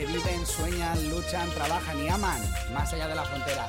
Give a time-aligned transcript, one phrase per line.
[0.00, 2.40] Que viven, sueñan, luchan, trabajan y aman
[2.72, 3.68] más allá de la frontera.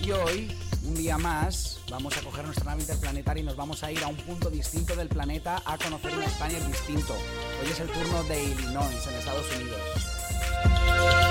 [0.00, 3.90] Y hoy, un día más, vamos a coger nuestra nave interplanetaria y nos vamos a
[3.90, 7.14] ir a un punto distinto del planeta a conocer un España distinto.
[7.60, 11.21] Hoy es el turno de Illinois, en Estados Unidos.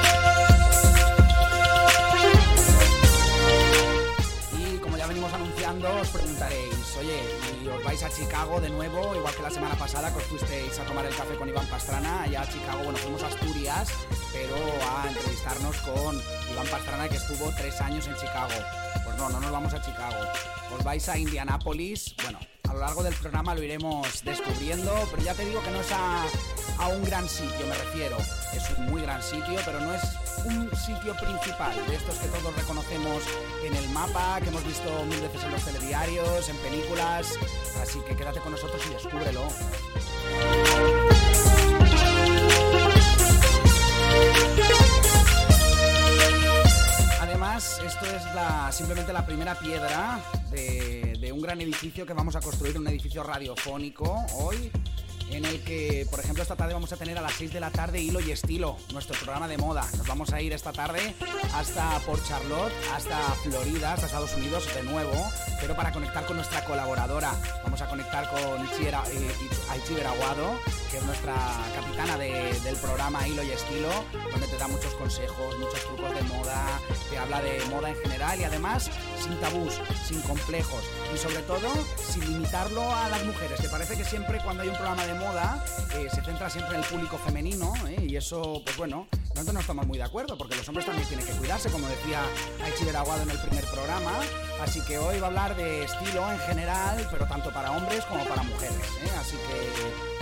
[5.90, 7.20] Os preguntaréis, oye,
[7.64, 10.78] ¿y os vais a Chicago de nuevo, igual que la semana pasada que os fuisteis
[10.78, 13.90] a tomar el café con Iván Pastrana, allá a Chicago, bueno, fuimos a Asturias,
[14.32, 16.22] pero a entrevistarnos con
[16.52, 18.54] Iván Pastrana que estuvo tres años en Chicago.
[19.04, 20.18] Pues no, no nos vamos a Chicago.
[20.78, 22.40] Os vais a Indianápolis, bueno,
[22.72, 25.92] a lo largo del programa lo iremos descubriendo, pero ya te digo que no es
[25.92, 28.18] a, un gran sitio, me refiero.
[28.56, 30.02] Es un muy gran sitio, pero no es
[30.46, 33.24] un sitio principal de estos que todos reconocemos
[33.66, 37.38] en el mapa, que hemos visto mil veces en los telediarios, en películas.
[37.82, 39.42] Así que quédate con nosotros y descúbrelo.
[47.80, 50.20] Esto es simplemente la primera piedra
[50.52, 54.72] de un gran edificio que vamos a construir, un edificio radiofónico hoy,
[55.32, 57.70] en el que, por ejemplo, esta tarde vamos a tener a las 6 de la
[57.72, 59.86] tarde Hilo y Estilo, nuestro programa de moda.
[59.98, 61.16] Nos vamos a ir esta tarde
[61.54, 65.14] hasta Port Charlotte, hasta Florida, hasta Estados Unidos de nuevo,
[65.60, 67.32] pero para conectar con nuestra colaboradora.
[67.64, 69.32] Vamos a conectar con Itziera- eh,
[70.06, 70.60] Aguado,
[70.90, 71.34] que es nuestra
[71.76, 73.90] capitana de- del programa Hilo y Estilo,
[74.32, 78.40] donde te da muchos consejos, muchos trucos de moda, te habla de moda en general
[78.40, 78.90] y además
[79.22, 80.84] sin tabús, sin complejos
[81.14, 84.76] y sobre todo sin limitarlo a las mujeres, que parece que siempre cuando hay un
[84.76, 85.64] programa de moda
[85.96, 88.06] eh, se centra siempre en el público femenino ¿eh?
[88.08, 91.26] y eso, pues bueno, nosotros no estamos muy de acuerdo porque los hombres también tienen
[91.26, 92.22] que cuidarse, como decía
[92.64, 94.12] Aichi Aguado en el primer programa,
[94.62, 98.24] así que hoy va a hablar de estilo en general, pero tanto para hombres como
[98.26, 99.12] para mujeres, ¿eh?
[99.20, 100.21] así que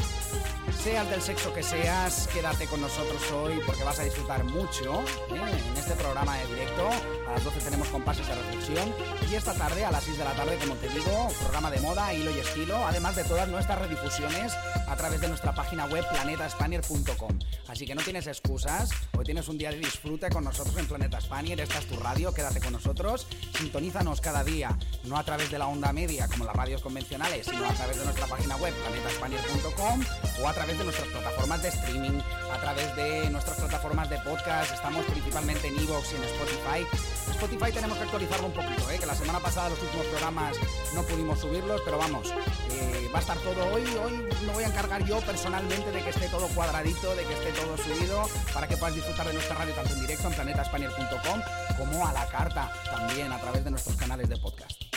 [0.72, 5.62] Seas del sexo que seas, quédate con nosotros hoy porque vas a disfrutar mucho ¿eh?
[5.72, 6.88] en este programa de directo.
[7.28, 8.94] A las 12 tenemos compases de reflexión
[9.30, 12.14] y esta tarde a las 6 de la tarde, como te digo, programa de moda,
[12.14, 14.54] hilo y estilo, además de todas nuestras redifusiones
[14.88, 17.40] a través de nuestra página web planetaspanier.com.
[17.68, 21.22] Así que no tienes excusas, hoy tienes un día de disfrute con nosotros en Planeta
[21.22, 23.28] Spanier, esta es tu radio, quédate con nosotros,
[23.58, 27.66] sintonízanos cada día, no a través de la onda media como las radios convencionales, sino
[27.66, 30.04] a través de nuestra página web planetaspanier.com
[30.42, 32.20] o a través de nuestras plataformas de streaming,
[32.52, 36.98] a través de nuestras plataformas de podcast, estamos principalmente en Evox y en Spotify.
[37.32, 39.00] Spotify tenemos que actualizarlo un poquito, ¿eh?
[39.00, 40.58] que la semana pasada los últimos programas
[40.94, 42.34] no pudimos subirlos, pero vamos,
[42.72, 43.84] eh, va a estar todo hoy.
[44.04, 47.54] Hoy me voy a encargar yo personalmente de que esté todo cuadradito, de que esté
[47.54, 51.42] todo subido, para que puedas disfrutar de nuestra radio tanto en directo en planetaspanier.com
[51.78, 54.89] como a la carta también a través de nuestros canales de podcast.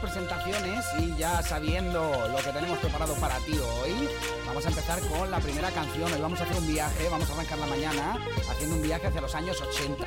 [0.00, 4.08] Presentaciones y ya sabiendo lo que tenemos preparado para ti hoy,
[4.46, 6.12] vamos a empezar con la primera canción.
[6.12, 8.18] Hoy vamos a hacer un viaje, vamos a arrancar la mañana
[8.50, 10.04] haciendo un viaje hacia los años 80.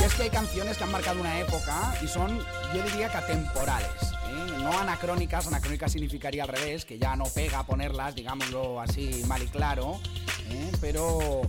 [0.00, 2.38] Y es que hay canciones que han marcado una época y son,
[2.74, 4.02] yo diría que atemporales.
[4.02, 4.58] ¿eh?
[4.58, 9.46] No anacrónicas, anacrónicas significaría al revés, que ya no pega ponerlas, digámoslo así mal y
[9.46, 9.98] claro,
[10.50, 10.72] ¿eh?
[10.80, 11.42] pero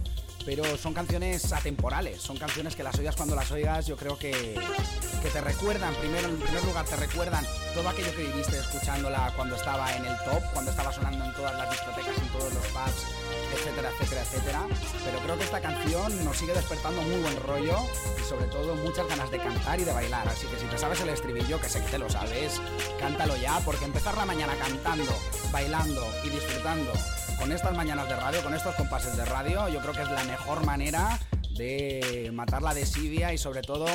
[0.50, 4.32] pero son canciones atemporales, son canciones que las oigas cuando las oigas, yo creo que,
[4.32, 9.56] que te recuerdan, primero, en primer lugar, te recuerdan todo aquello que viviste escuchándola cuando
[9.56, 13.06] estaba en el top, cuando estaba sonando en todas las discotecas, en todos los pubs,
[13.54, 14.68] etcétera, etcétera, etcétera.
[15.06, 17.78] Pero creo que esta canción nos sigue despertando muy buen rollo
[18.20, 20.28] y sobre todo muchas ganas de cantar y de bailar.
[20.30, 22.60] Así que si te sabes el estribillo, que sé que te lo sabes,
[23.00, 25.14] cántalo ya, porque empezar la mañana cantando,
[25.52, 26.92] bailando y disfrutando
[27.40, 30.24] con estas mañanas de radio, con estos compases de radio, yo creo que es la
[30.26, 31.18] mejor manera
[31.52, 33.86] de matar la desidia y sobre todo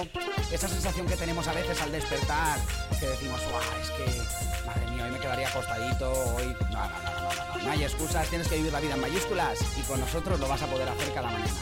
[0.52, 2.58] esa sensación que tenemos a veces al despertar,
[2.99, 3.41] que decimos,
[3.82, 4.05] es que,
[4.67, 6.56] madre mía, hoy me quedaría acostadito, hoy...
[6.73, 9.00] No, no, no, no, no, no, no hay excusas, tienes que vivir la vida en
[9.00, 11.52] mayúsculas y con nosotros lo vas a poder hacer cada mañana.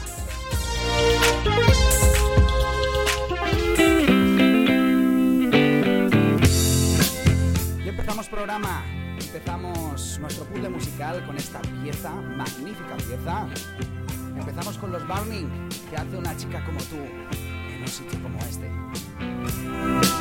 [10.69, 13.47] Musical con esta pieza, magnífica pieza.
[14.37, 15.49] Empezamos con los Burning,
[15.91, 20.12] que hace una chica como tú en un sitio como este.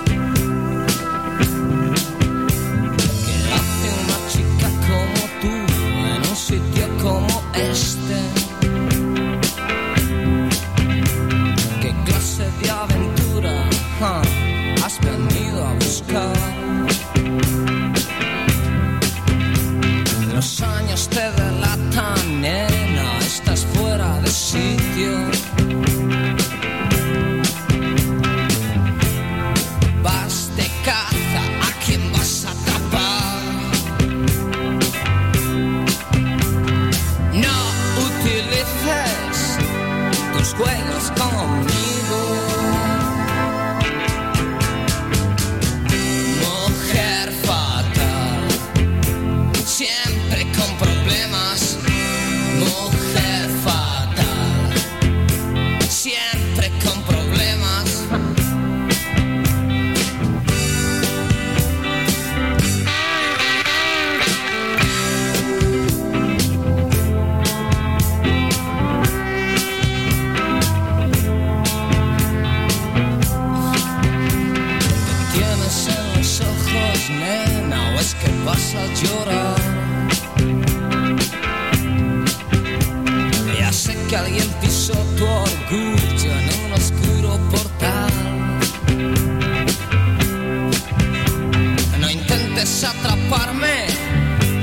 [92.83, 93.85] Atraparme,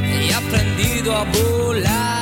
[0.03, 2.18] he aprendido a volar.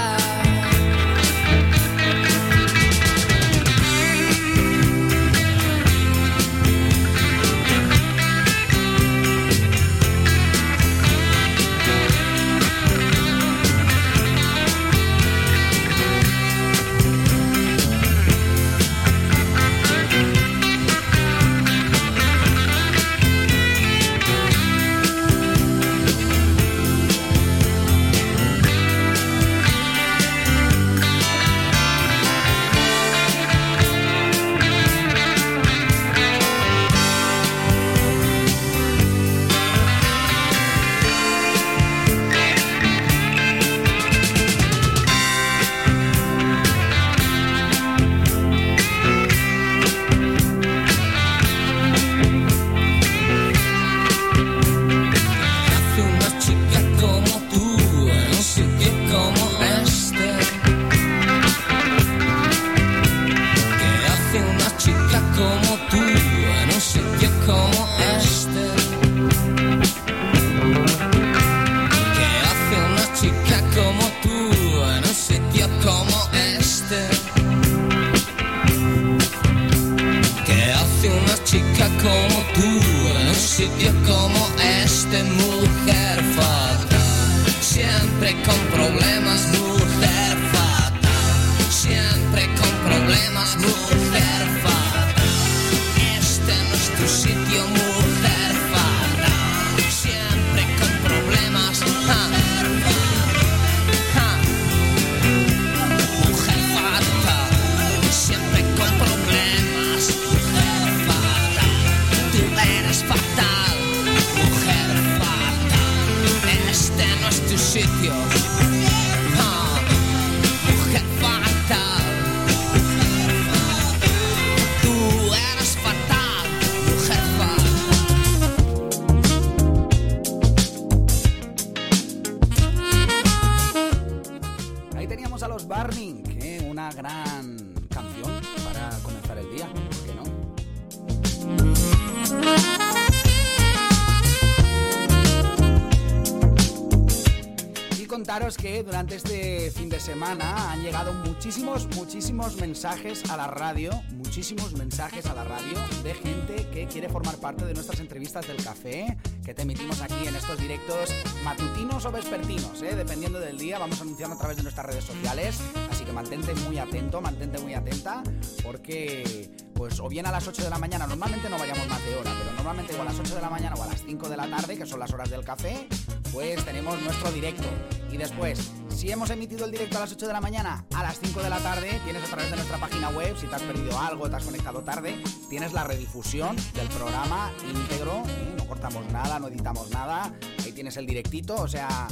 [148.87, 155.27] Durante este fin de semana han llegado muchísimos, muchísimos mensajes a la radio, muchísimos mensajes
[155.27, 159.55] a la radio de gente que quiere formar parte de nuestras entrevistas del café que
[159.55, 161.13] te emitimos aquí en estos directos
[161.43, 162.95] matutinos o vespertinos, ¿eh?
[162.95, 165.59] dependiendo del día, vamos anunciando a través de nuestras redes sociales.
[165.91, 168.23] Así que mantente muy atento, mantente muy atenta,
[168.63, 172.17] porque pues o bien a las 8 de la mañana, normalmente no vayamos más de
[172.17, 174.37] hora, pero normalmente o a las 8 de la mañana o a las 5 de
[174.37, 175.87] la tarde, que son las horas del café,
[176.33, 177.69] pues tenemos nuestro directo.
[178.11, 181.21] Y después, si hemos emitido el directo a las 8 de la mañana, a las
[181.21, 183.99] 5 de la tarde, tienes a través de nuestra página web, si te has perdido
[183.99, 188.55] algo, te has conectado tarde, tienes la redifusión del programa íntegro, ¿eh?
[188.57, 190.33] no cortamos nada, no editamos nada,
[190.65, 192.09] ahí tienes el directito, o sea,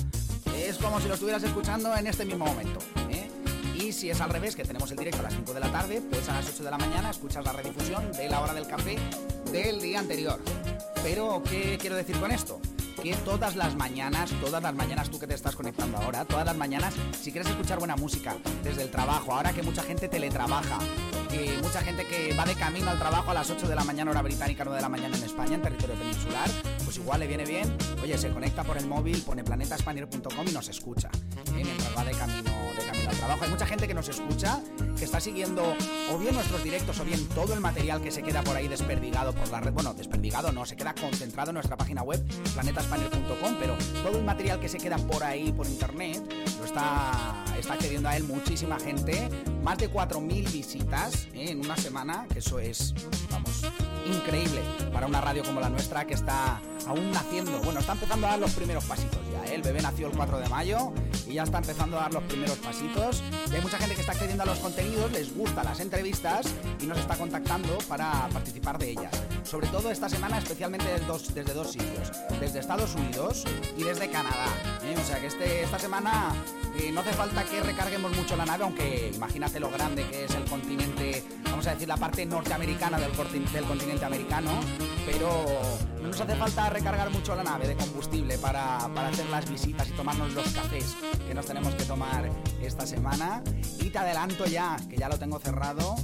[0.58, 2.78] es como si lo estuvieras escuchando en este mismo momento.
[3.10, 3.30] ¿eh?
[3.74, 6.02] Y si es al revés, que tenemos el directo a las 5 de la tarde,
[6.10, 8.98] pues a las 8 de la mañana escuchas la redifusión de la hora del café
[9.50, 10.38] del día anterior.
[11.02, 12.60] Pero, ¿qué quiero decir con esto?
[13.04, 16.56] Que todas las mañanas, todas las mañanas tú que te estás conectando ahora, todas las
[16.56, 20.78] mañanas, si quieres escuchar buena música desde el trabajo, ahora que mucha gente teletrabaja,
[21.28, 24.10] que mucha gente que va de camino al trabajo a las 8 de la mañana
[24.10, 26.48] hora británica, 9 de la mañana en España, en territorio peninsular,
[26.82, 30.70] pues igual le viene bien, oye, se conecta por el móvil, pone planetaspanier.com y nos
[30.70, 31.50] escucha, ¿eh?
[31.52, 32.63] mientras va de camino
[33.16, 33.44] trabajo.
[33.44, 34.60] Hay mucha gente que nos escucha,
[34.96, 35.62] que está siguiendo
[36.12, 39.32] o bien nuestros directos o bien todo el material que se queda por ahí desperdigado
[39.32, 43.76] por la red, bueno, desperdigado no, se queda concentrado en nuestra página web, planetaspanier.com, pero
[44.02, 46.22] todo el material que se queda por ahí, por internet,
[46.58, 49.28] lo está, está accediendo a él muchísima gente,
[49.62, 51.50] más de 4.000 visitas ¿eh?
[51.50, 52.94] en una semana, que eso es,
[53.30, 53.62] vamos,
[54.06, 54.60] increíble
[54.92, 57.58] para una radio como la nuestra que está aún naciendo.
[57.60, 59.50] Bueno, está empezando a dar los primeros pasitos ya.
[59.50, 59.54] ¿eh?
[59.54, 60.92] El bebé nació el 4 de mayo
[61.26, 63.22] y ya está empezando a dar los primeros pasitos.
[63.50, 66.46] Y hay mucha gente que está accediendo a los contenidos, les gustan las entrevistas
[66.80, 69.12] y nos está contactando para participar de ellas.
[69.44, 73.44] Sobre todo esta semana, especialmente desde dos, desde dos sitios, desde Estados Unidos
[73.76, 74.46] y desde Canadá.
[74.84, 74.94] ¿eh?
[75.00, 76.34] O sea que este, esta semana
[76.78, 80.34] eh, no hace falta que recarguemos mucho la nave, aunque imagínate lo grande que es
[80.34, 83.12] el continente, vamos a decir la parte norteamericana del,
[83.52, 84.50] del continente americano,
[85.06, 85.44] pero
[86.00, 89.88] no nos hace falta recargar mucho la nave de combustible para, para, hacer las visitas
[89.88, 90.96] y tomarnos los cafés
[91.26, 92.30] que nos tenemos que tomar
[92.62, 93.42] esta semana.
[93.80, 95.96] Y te adelanto ya, que ya lo tengo cerrado,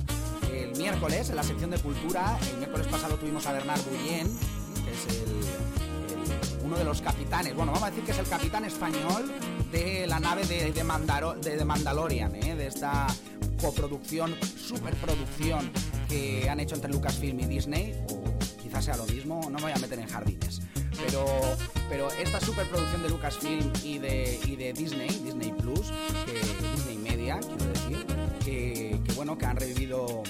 [0.52, 4.38] el miércoles en la sección de cultura, el miércoles pasado tuvimos a Bernard Guillén,
[4.84, 5.89] que es el,
[6.70, 9.34] uno de los capitanes, bueno, vamos a decir que es el capitán español
[9.72, 12.54] de la nave de, de, de, Mandalorian, ¿eh?
[12.54, 13.08] de esta
[13.60, 15.68] coproducción, superproducción
[16.08, 18.22] que han hecho entre Lucasfilm y Disney, o
[18.62, 20.60] quizás sea lo mismo, no me voy a meter en jardines.
[21.04, 21.26] Pero,
[21.88, 25.90] pero esta superproducción de Lucasfilm y de, y de Disney, Disney Plus,
[26.24, 28.06] que, Disney Media, quiero decir,
[28.44, 30.22] que bueno, que han revivido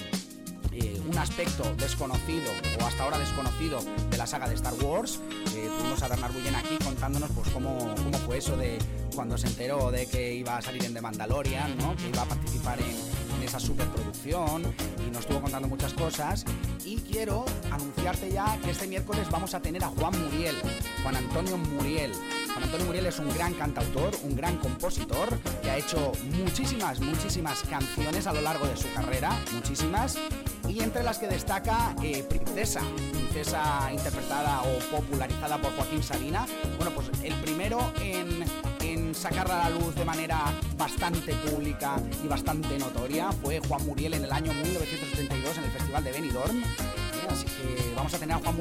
[0.73, 2.49] eh, un aspecto desconocido
[2.79, 5.19] o hasta ahora desconocido de la saga de Star Wars.
[5.55, 8.77] Eh, tuvimos a Bernard Bullen aquí contándonos pues cómo, cómo, fue eso de
[9.13, 11.95] cuando se enteró de que iba a salir en The Mandalorian, ¿no?
[11.95, 12.95] que iba a participar en,
[13.37, 14.73] en esa superproducción
[15.05, 16.45] y nos estuvo contando muchas cosas.
[16.85, 20.55] Y quiero anunciarte ya que este miércoles vamos a tener a Juan Muriel,
[21.03, 22.11] Juan Antonio Muriel.
[22.53, 27.61] Juan Antonio Muriel es un gran cantautor, un gran compositor que ha hecho muchísimas, muchísimas
[27.63, 30.17] canciones a lo largo de su carrera, muchísimas,
[30.71, 36.45] y entre las que destaca eh, Princesa, Princesa interpretada o popularizada por Joaquín Sabina.
[36.77, 38.43] Bueno, pues el primero en,
[38.81, 40.45] en sacarla a la luz de manera
[40.77, 46.03] bastante pública y bastante notoria fue Juan Muriel en el año 1972 en el Festival
[46.03, 46.63] de Benidorm.
[47.29, 48.55] Así que vamos a tener a Juan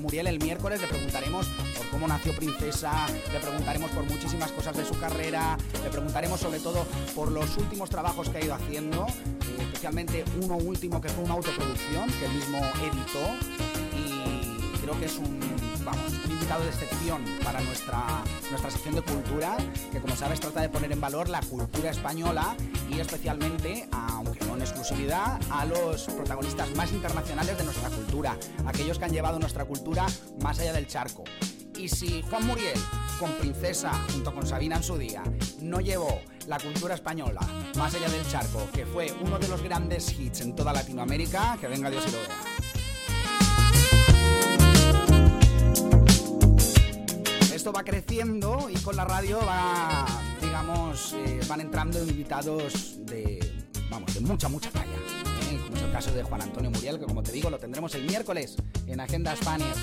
[0.00, 1.46] Muriel, el miércoles, le preguntaremos
[1.76, 6.60] por cómo nació Princesa, le preguntaremos por muchísimas cosas de su carrera, le preguntaremos sobre
[6.60, 11.24] todo por los últimos trabajos que ha ido haciendo, eh, especialmente uno último que fue
[11.24, 13.26] una autoproducción que él mismo editó.
[13.96, 15.45] Y creo que es un,
[15.86, 18.04] vamos, un invitado de excepción para nuestra,
[18.50, 19.56] nuestra sección de cultura,
[19.92, 22.56] que como sabes trata de poner en valor la cultura española
[22.90, 28.98] y especialmente, aunque no en exclusividad, a los protagonistas más internacionales de nuestra cultura, aquellos
[28.98, 30.06] que han llevado nuestra cultura
[30.42, 31.22] más allá del charco.
[31.78, 32.78] Y si Juan Muriel,
[33.20, 35.22] con Princesa, junto con Sabina en su día,
[35.60, 37.40] no llevó la cultura española
[37.76, 41.68] más allá del charco, que fue uno de los grandes hits en toda Latinoamérica, que
[41.68, 42.75] venga Dios y lo vea.
[47.72, 50.06] Va creciendo y con la radio va,
[50.40, 54.94] digamos, eh, van entrando invitados de, vamos, de mucha, mucha talla.
[54.94, 55.60] ¿eh?
[55.64, 58.04] Como es el caso de Juan Antonio Muriel, que como te digo, lo tendremos el
[58.04, 58.56] miércoles
[58.86, 59.74] en Agenda Spanier.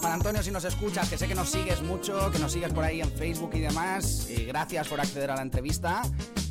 [0.00, 2.84] Juan Antonio, si nos escuchas, que sé que nos sigues mucho, que nos sigues por
[2.84, 6.02] ahí en Facebook y demás, eh, gracias por acceder a la entrevista.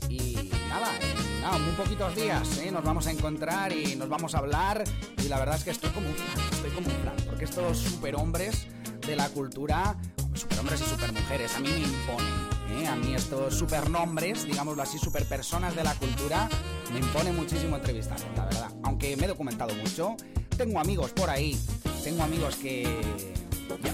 [0.10, 2.72] Y nada, en nada, muy poquitos días ¿eh?
[2.72, 4.84] nos vamos a encontrar y nos vamos a hablar.
[5.24, 7.78] Y la verdad es que estoy como un plan, estoy como un plan, porque estos
[7.78, 8.68] superhombres
[9.06, 9.96] de la cultura,
[10.34, 12.84] superhombres y supermujeres, a mí me imponen.
[12.84, 12.88] ¿eh?
[12.88, 16.50] A mí estos supernombres, digámoslo así, superpersonas de la cultura,
[16.92, 18.72] me impone muchísimo entrevistar, la verdad.
[18.84, 20.16] Aunque me he documentado mucho,
[20.58, 21.60] tengo amigos por ahí,
[22.04, 22.88] tengo amigos que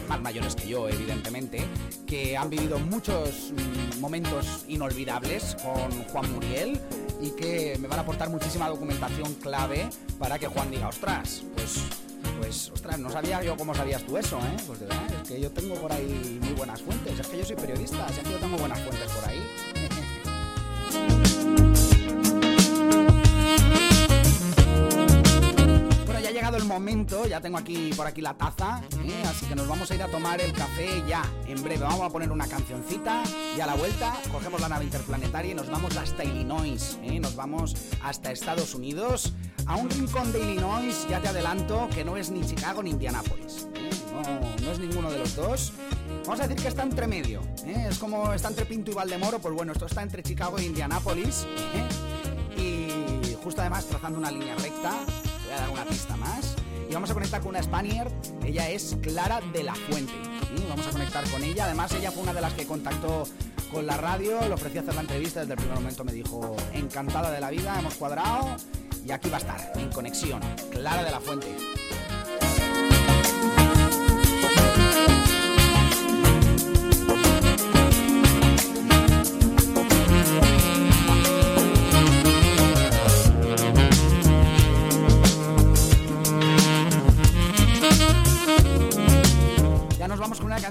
[0.07, 1.63] más mayores que yo, evidentemente,
[2.05, 6.79] que han vivido muchos mm, momentos inolvidables con Juan Muriel
[7.21, 11.83] y que me van a aportar muchísima documentación clave para que Juan diga, ostras, pues
[12.39, 14.57] pues, ostras, no sabía yo cómo sabías tú eso, ¿eh?
[14.65, 17.19] Pues de verdad, es que yo tengo por ahí muy buenas fuentes.
[17.19, 19.39] Es que yo soy periodista, así que yo tengo buenas fuentes por ahí.
[26.49, 29.23] Llegado el momento, ya tengo aquí por aquí la taza, ¿eh?
[29.27, 31.83] así que nos vamos a ir a tomar el café ya, en breve.
[31.83, 33.21] Vamos a poner una cancioncita
[33.55, 37.19] y a la vuelta cogemos la nave interplanetaria y nos vamos hasta Illinois, ¿eh?
[37.19, 39.33] nos vamos hasta Estados Unidos
[39.67, 43.67] a un rincón de Illinois, ya te adelanto, que no es ni Chicago ni Indianápolis.
[43.75, 43.89] ¿eh?
[44.11, 45.73] No, no es ninguno de los dos.
[46.23, 47.41] Vamos a decir que está entre medio.
[47.65, 47.87] ¿eh?
[47.89, 51.45] Es como está entre Pinto y Valdemoro, pues bueno, esto está entre Chicago e Indianápolis.
[51.75, 52.59] ¿eh?
[52.59, 54.91] Y justo además trazando una línea recta,
[55.49, 56.55] voy a dar una pista más.
[56.89, 58.11] Y vamos a conectar con una Spaniard,
[58.43, 60.13] ella es Clara de la Fuente.
[60.69, 63.27] Vamos a conectar con ella, además ella fue una de las que contactó
[63.71, 67.29] con la radio, le ofrecí hacer la entrevista, desde el primer momento me dijo encantada
[67.29, 68.55] de la vida, hemos cuadrado
[69.05, 70.41] y aquí va a estar, en conexión,
[70.71, 71.55] Clara de la Fuente.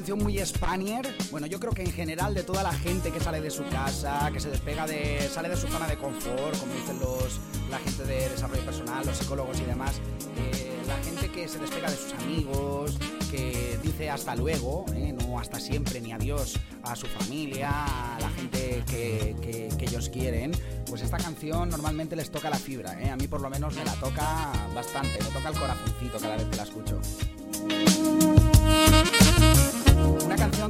[0.08, 1.06] Canción muy Spanier.
[1.30, 4.30] Bueno, yo creo que en general de toda la gente que sale de su casa,
[4.32, 5.28] que se despega de.
[5.30, 7.38] sale de su zona de confort, como dicen los
[7.68, 9.96] la gente de desarrollo personal, los psicólogos y demás,
[10.38, 12.96] eh, la gente que se despega de sus amigos,
[13.30, 17.68] que dice hasta luego, eh, no hasta siempre ni adiós a su familia,
[18.16, 20.52] a la gente que, que- que ellos quieren,
[20.86, 23.10] pues esta canción normalmente les toca la fibra, eh.
[23.10, 26.46] a mí por lo menos me la toca bastante, me toca el corazoncito cada vez
[26.46, 26.98] que la escucho.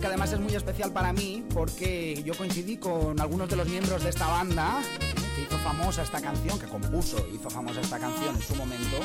[0.00, 4.04] Que además es muy especial para mí porque yo coincidí con algunos de los miembros
[4.04, 4.80] de esta banda
[5.34, 8.96] que hizo famosa esta canción, que compuso, hizo famosa esta canción en su momento.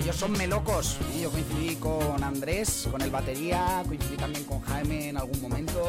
[0.00, 0.98] Ellos son melocos.
[1.14, 1.22] ¿eh?
[1.22, 5.82] Yo coincidí con Andrés, con el batería, coincidí también con Jaime en algún momento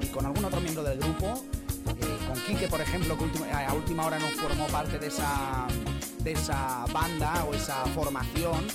[0.00, 1.44] y con algún otro miembro del grupo.
[2.00, 5.66] Eh, con Quique, por ejemplo, que a última hora no formó parte de esa,
[6.22, 8.66] de esa banda o esa formación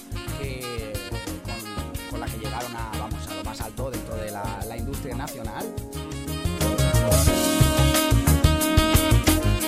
[2.10, 5.66] con, la que llegaron a, vamos, a lo más alto dentro de la, industria nacional.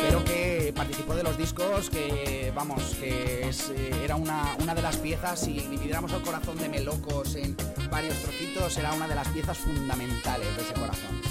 [0.01, 4.97] Pero que participó de los discos, que vamos, que eh, era una, una de las
[4.97, 7.55] piezas, si dividiéramos el corazón de Melocos en
[7.89, 11.21] varios trocitos, era una de las piezas fundamentales de ese corazón.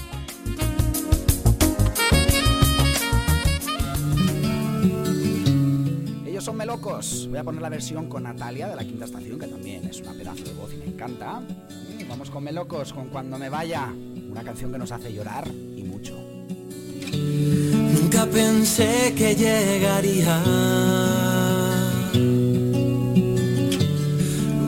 [6.47, 7.27] Son melocos.
[7.29, 10.13] Voy a poner la versión con Natalia de la quinta estación, que también es una
[10.13, 11.43] pedazo de voz y me encanta.
[12.09, 13.93] Vamos con melocos, con Cuando me vaya.
[14.31, 16.17] Una canción que nos hace llorar y mucho.
[18.01, 20.41] Nunca pensé que llegaría.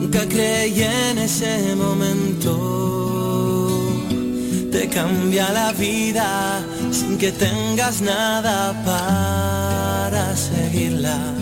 [0.01, 2.59] Nunca creí en ese momento.
[4.69, 6.61] Te cambia la vida
[6.91, 11.38] sin que tengas nada para seguirla.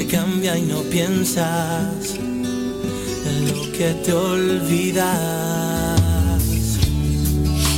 [0.00, 6.00] Te cambia y no piensas en lo que te olvidas.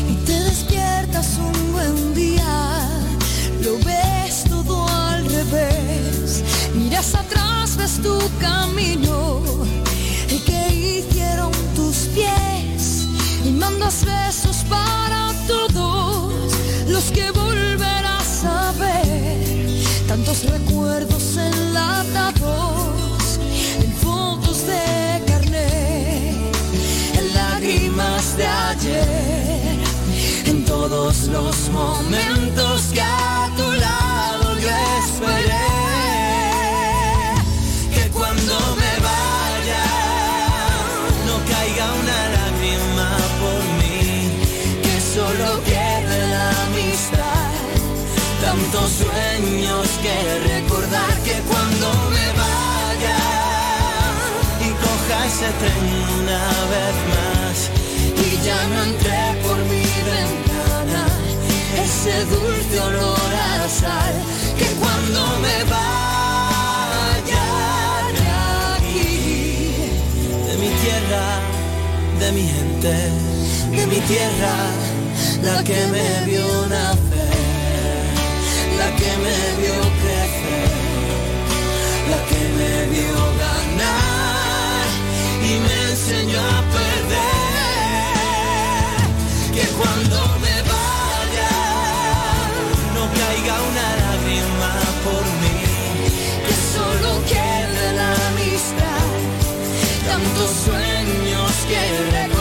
[0.08, 2.88] Y te despiertas un buen día,
[3.64, 6.44] lo ves todo al revés,
[6.76, 9.42] miras atrás, ves tu camino,
[10.30, 13.08] el que hicieron tus pies,
[13.44, 16.52] y mandas besos para todos
[16.86, 20.81] los que volverás a ver, tantos recuerdos
[31.28, 35.68] los momentos que a tu lado yo esperé,
[37.94, 39.84] que cuando me vaya
[41.26, 43.10] no caiga una lágrima
[43.42, 44.30] por mí,
[44.82, 47.52] que solo quede la amistad,
[48.40, 50.16] tantos sueños que
[50.54, 53.20] recordar que cuando me vaya
[54.60, 55.84] y coja ese tren
[56.20, 57.56] una vez más.
[58.24, 60.51] Y ya no entré por mi ventana
[62.04, 64.14] ese dulce olor a sal
[64.58, 67.46] que cuando me vaya
[68.16, 68.24] de
[68.74, 69.14] aquí
[70.48, 71.26] de mi tierra
[72.18, 72.94] de mi gente
[73.76, 74.54] de mi tierra
[75.44, 78.02] la que me vio nacer
[78.80, 80.72] la que me vio crecer
[82.10, 84.86] la que me dio ganar
[85.40, 87.32] y me enseñó a perder.
[89.54, 90.51] Que cuando me
[93.18, 94.72] caiga una lágrima
[95.04, 95.58] por mí,
[96.46, 99.06] que solo quede la amistad,
[100.08, 102.31] tantos sueños que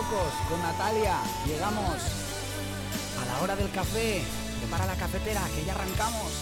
[0.00, 1.18] Con Natalia.
[1.46, 1.94] Llegamos
[3.20, 4.22] a la hora del café.
[4.58, 6.32] Prepara la cafetera, que ya arrancamos.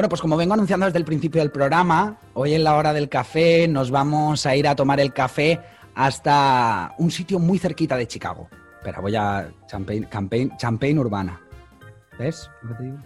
[0.00, 3.10] Bueno, pues como vengo anunciando desde el principio del programa, hoy en la hora del
[3.10, 5.60] café nos vamos a ir a tomar el café
[5.94, 8.48] hasta un sitio muy cerquita de Chicago.
[8.78, 11.38] Espera, voy a Champagne, Champagne, Champagne Urbana.
[12.18, 12.98] ¿Ves lo te digo?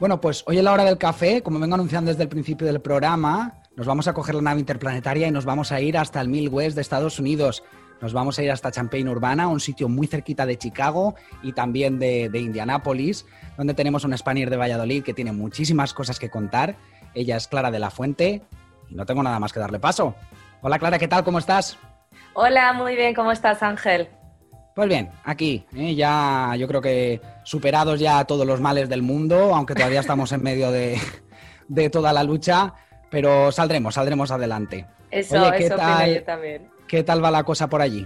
[0.00, 2.80] Bueno, pues hoy en la hora del café, como vengo anunciando desde el principio del
[2.80, 6.28] programa, nos vamos a coger la nave interplanetaria y nos vamos a ir hasta el
[6.28, 7.62] Midwest de Estados Unidos.
[8.00, 11.98] Nos vamos a ir hasta Champaign Urbana, un sitio muy cerquita de Chicago y también
[11.98, 13.26] de, de Indianápolis,
[13.58, 16.76] donde tenemos un Spanier de Valladolid que tiene muchísimas cosas que contar.
[17.14, 18.42] Ella es Clara de la Fuente
[18.88, 20.14] y no tengo nada más que darle paso.
[20.62, 21.24] Hola Clara, ¿qué tal?
[21.24, 21.78] ¿Cómo estás?
[22.34, 24.08] Hola, muy bien, ¿cómo estás, Ángel?
[24.74, 25.94] Pues bien, aquí, ¿eh?
[25.94, 30.42] ya yo creo que superados ya todos los males del mundo, aunque todavía estamos en
[30.42, 30.98] medio de,
[31.68, 32.72] de toda la lucha,
[33.10, 34.86] pero saldremos, saldremos adelante.
[35.10, 36.14] Eso, Oye, ¿qué eso tal?
[36.14, 36.79] yo también.
[36.90, 38.04] ¿Qué tal va la cosa por allí?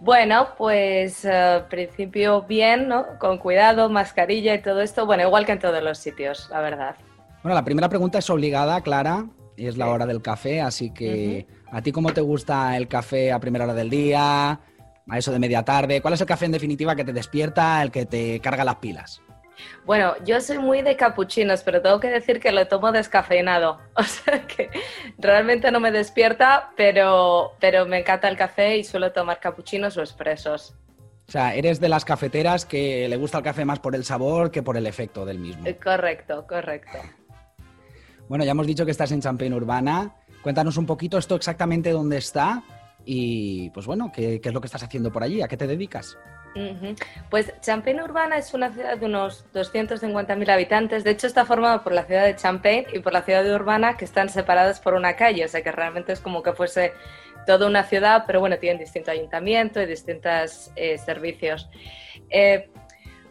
[0.00, 3.06] Bueno, pues eh, al principio bien, ¿no?
[3.20, 5.06] Con cuidado, mascarilla y todo esto.
[5.06, 6.96] Bueno, igual que en todos los sitios, la verdad.
[7.44, 11.46] Bueno, la primera pregunta es obligada, Clara, y es la hora del café, así que
[11.70, 14.58] ¿a ti cómo te gusta el café a primera hora del día,
[15.08, 16.02] a eso de media tarde?
[16.02, 19.22] ¿Cuál es el café en definitiva que te despierta, el que te carga las pilas?
[19.84, 23.78] Bueno, yo soy muy de capuchinos, pero tengo que decir que lo tomo descafeinado.
[23.94, 24.70] O sea que
[25.18, 30.00] realmente no me despierta, pero, pero me encanta el café y suelo tomar capuchinos o
[30.00, 30.74] expresos.
[31.28, 34.50] O sea, eres de las cafeteras que le gusta el café más por el sabor
[34.50, 35.66] que por el efecto del mismo.
[35.66, 36.98] Eh, Correcto, correcto.
[38.28, 40.14] Bueno, ya hemos dicho que estás en Champaign Urbana.
[40.42, 42.62] Cuéntanos un poquito esto exactamente dónde está
[43.04, 45.42] y, pues bueno, ¿qué, qué es lo que estás haciendo por allí?
[45.42, 46.16] ¿A qué te dedicas?
[47.30, 51.04] Pues Champaign Urbana es una ciudad de unos 250.000 habitantes.
[51.04, 53.96] De hecho, está formada por la ciudad de Champaign y por la ciudad de Urbana,
[53.96, 55.44] que están separadas por una calle.
[55.44, 56.92] O sea que realmente es como que fuese
[57.46, 61.68] toda una ciudad, pero bueno, tienen distinto ayuntamiento y distintos eh, servicios.
[62.28, 62.68] Eh,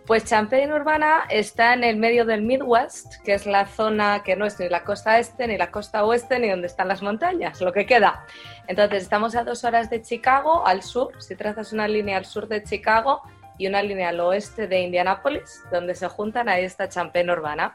[0.10, 4.48] pues Champaign Urbana está en el medio del Midwest, que es la zona que no
[4.48, 7.72] es ni la costa este, ni la costa oeste, ni donde están las montañas, lo
[7.72, 8.26] que queda.
[8.68, 12.48] Entonces, estamos a dos horas de Chicago, al sur, si trazas una línea al sur
[12.48, 13.22] de Chicago
[13.60, 17.72] y una línea al oeste de Indianápolis, donde se juntan, ahí está Champaign Urbana.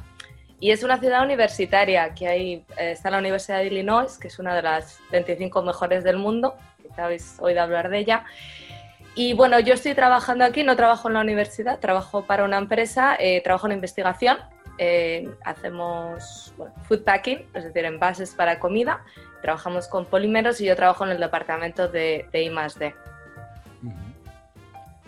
[0.58, 4.40] Y es una ciudad universitaria, que ahí eh, está la Universidad de Illinois, que es
[4.40, 8.24] una de las 25 mejores del mundo, quizá habéis oído hablar de ella.
[9.14, 13.16] Y bueno, yo estoy trabajando aquí, no trabajo en la universidad, trabajo para una empresa,
[13.18, 14.38] eh, trabajo en investigación,
[14.78, 16.52] eh, hacemos
[16.88, 19.04] food packing, es decir, envases para comida,
[19.40, 22.94] trabajamos con polímeros y yo trabajo en el departamento de, de I+D.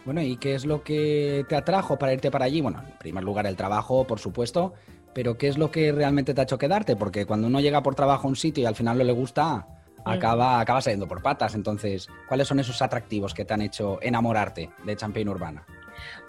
[0.05, 2.61] Bueno, ¿y qué es lo que te atrajo para irte para allí?
[2.61, 4.73] Bueno, en primer lugar el trabajo, por supuesto,
[5.15, 6.95] pero ¿qué es lo que realmente te ha hecho quedarte?
[6.95, 9.67] Porque cuando uno llega por trabajo a un sitio y al final no le gusta,
[10.07, 11.55] acaba, acaba saliendo por patas.
[11.55, 15.65] Entonces, ¿cuáles son esos atractivos que te han hecho enamorarte de Champaign Urbana?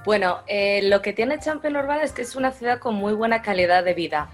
[0.06, 3.42] Bueno, eh, lo que tiene Champaign Urbana es que es una ciudad con muy buena
[3.42, 4.30] calidad de vida.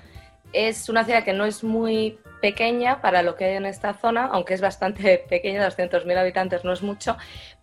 [0.51, 4.25] Es una ciudad que no es muy pequeña para lo que hay en esta zona,
[4.25, 7.17] aunque es bastante pequeña, 200.000 habitantes no es mucho,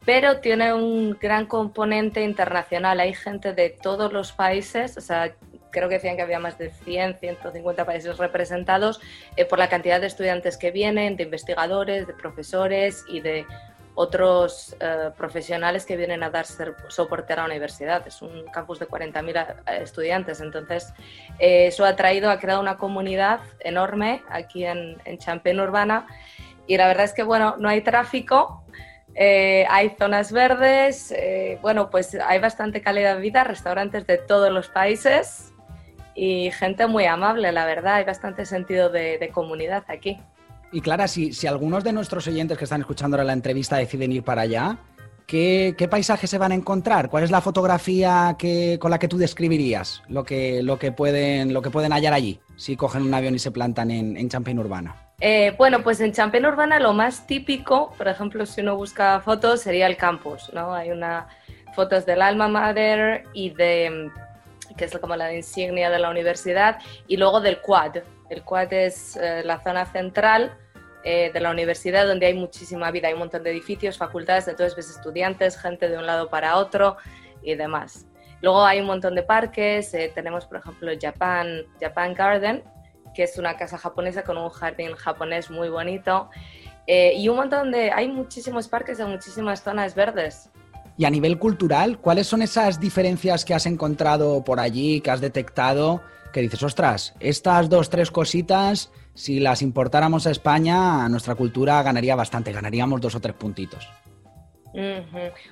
[0.04, 2.98] pero tiene un gran componente internacional.
[2.98, 5.34] Hay gente de todos los países, o sea,
[5.70, 9.00] creo que decían que había más de 100, 150 países representados
[9.36, 13.46] eh, por la cantidad de estudiantes que vienen, de investigadores, de profesores y de
[13.94, 16.46] otros eh, profesionales que vienen a dar
[16.88, 18.06] soporte a la universidad.
[18.06, 20.92] Es un campus de 40.000 eh, estudiantes, entonces
[21.38, 26.06] eh, eso ha traído, ha creado una comunidad enorme aquí en, en Champaign Urbana.
[26.66, 28.64] Y la verdad es que, bueno, no hay tráfico,
[29.16, 31.12] hay zonas verdes,
[31.60, 35.49] bueno, pues hay bastante calidad de vida, restaurantes de todos los países
[36.22, 40.18] y gente muy amable, la verdad, hay bastante sentido de comunidad aquí.
[40.70, 44.12] Y Clara, si, si algunos de nuestros oyentes que están escuchando ahora la entrevista deciden
[44.12, 44.76] ir para allá,
[45.26, 47.08] ¿qué, qué paisaje se van a encontrar?
[47.08, 51.54] ¿Cuál es la fotografía que, con la que tú describirías lo que, lo, que pueden,
[51.54, 54.58] lo que pueden hallar allí si cogen un avión y se plantan en, en Champaign
[54.58, 54.94] Urbana?
[55.22, 59.62] Eh, bueno, pues en Champaign Urbana lo más típico, por ejemplo, si uno busca fotos,
[59.62, 60.74] sería el campus, ¿no?
[60.74, 61.28] Hay una
[61.74, 64.10] fotos del alma mater y de
[64.80, 67.98] que es como la insignia de la universidad, y luego del quad.
[68.30, 70.56] El quad es eh, la zona central
[71.04, 74.74] eh, de la universidad donde hay muchísima vida, hay un montón de edificios, facultades, entonces
[74.74, 76.96] ves estudiantes, gente de un lado para otro
[77.42, 78.06] y demás.
[78.40, 82.64] Luego hay un montón de parques, eh, tenemos por ejemplo Japan, Japan Garden,
[83.14, 86.30] que es una casa japonesa con un jardín japonés muy bonito.
[86.86, 90.50] Eh, y un montón de, hay muchísimos parques en muchísimas zonas verdes.
[91.00, 95.22] Y a nivel cultural, ¿cuáles son esas diferencias que has encontrado por allí, que has
[95.22, 101.82] detectado, que dices, ostras, estas dos, tres cositas si las importáramos a España, nuestra cultura
[101.82, 103.88] ganaría bastante, ganaríamos dos o tres puntitos.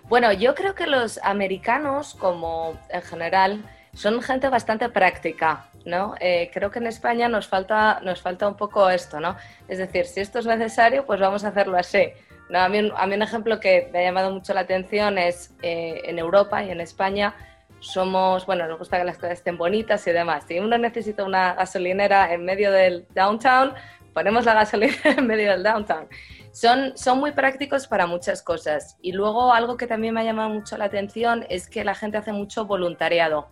[0.06, 6.14] Bueno, yo creo que los americanos, como en general, son gente bastante práctica, ¿no?
[6.20, 9.34] Eh, creo que en España nos falta, nos falta un poco esto, ¿no?
[9.66, 12.12] Es decir, si esto es necesario, pues vamos a hacerlo así.
[12.48, 16.00] No, a, mí, a, un ejemplo que me ha llamado mucho la atención es eh,
[16.04, 17.34] en Europa y en España
[17.80, 20.44] somos, bueno, nos gusta que las cosas estén bonitas y demás.
[20.48, 23.74] Si uno necesita una gasolinera en medio del downtown,
[24.14, 26.08] ponemos la gasolinera en medio del downtown.
[26.52, 28.96] Son, son muy prácticos para muchas cosas.
[29.00, 32.18] Y luego algo que también me ha llamado mucho la atención es que la gente
[32.18, 33.48] hace mucho voluntariado.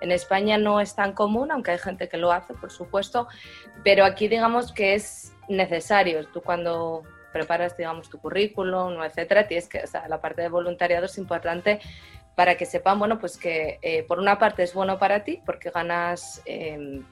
[0.00, 3.28] En España no es tan común, aunque hay gente que lo hace, por supuesto,
[3.84, 6.26] pero aquí digamos que es necesario.
[6.26, 11.06] Tú cuando preparas, digamos, tu currículum, etcétera, tienes que, o sea, la parte de voluntariado
[11.06, 11.80] es importante
[12.34, 15.70] para que sepan, bueno, pues que eh, por una parte es bueno para ti porque
[15.70, 17.04] ganas em,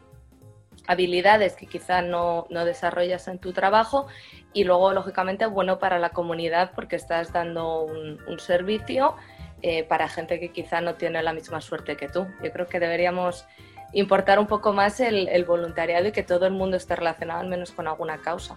[0.87, 4.07] habilidades que quizá no, no, desarrollas en tu trabajo
[4.53, 9.15] y luego, lógicamente, bueno para la comunidad porque estás dando un, servicio
[9.63, 12.27] eh, para gente que quizá no tiene la misma suerte que tú.
[12.43, 13.47] Yo creo que deberíamos
[13.93, 17.49] importar un poco más el, el voluntariado y que todo el mundo esté relacionado al
[17.49, 18.57] menos con alguna causa.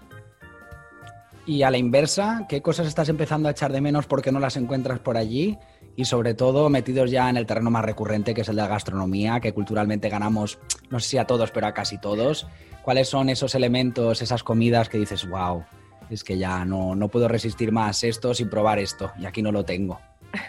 [1.45, 4.55] Y a la inversa, ¿qué cosas estás empezando a echar de menos porque no las
[4.55, 5.57] encuentras por allí?
[5.95, 8.67] y sobre todo metidos ya en el terreno más recurrente que es el de la
[8.67, 12.47] gastronomía, que culturalmente ganamos, no sé si a todos, pero a casi todos.
[12.81, 15.63] ¿Cuáles son esos elementos, esas comidas que dices, wow,
[16.09, 19.51] es que ya no, no puedo resistir más esto sin probar esto y aquí no
[19.51, 19.99] lo tengo?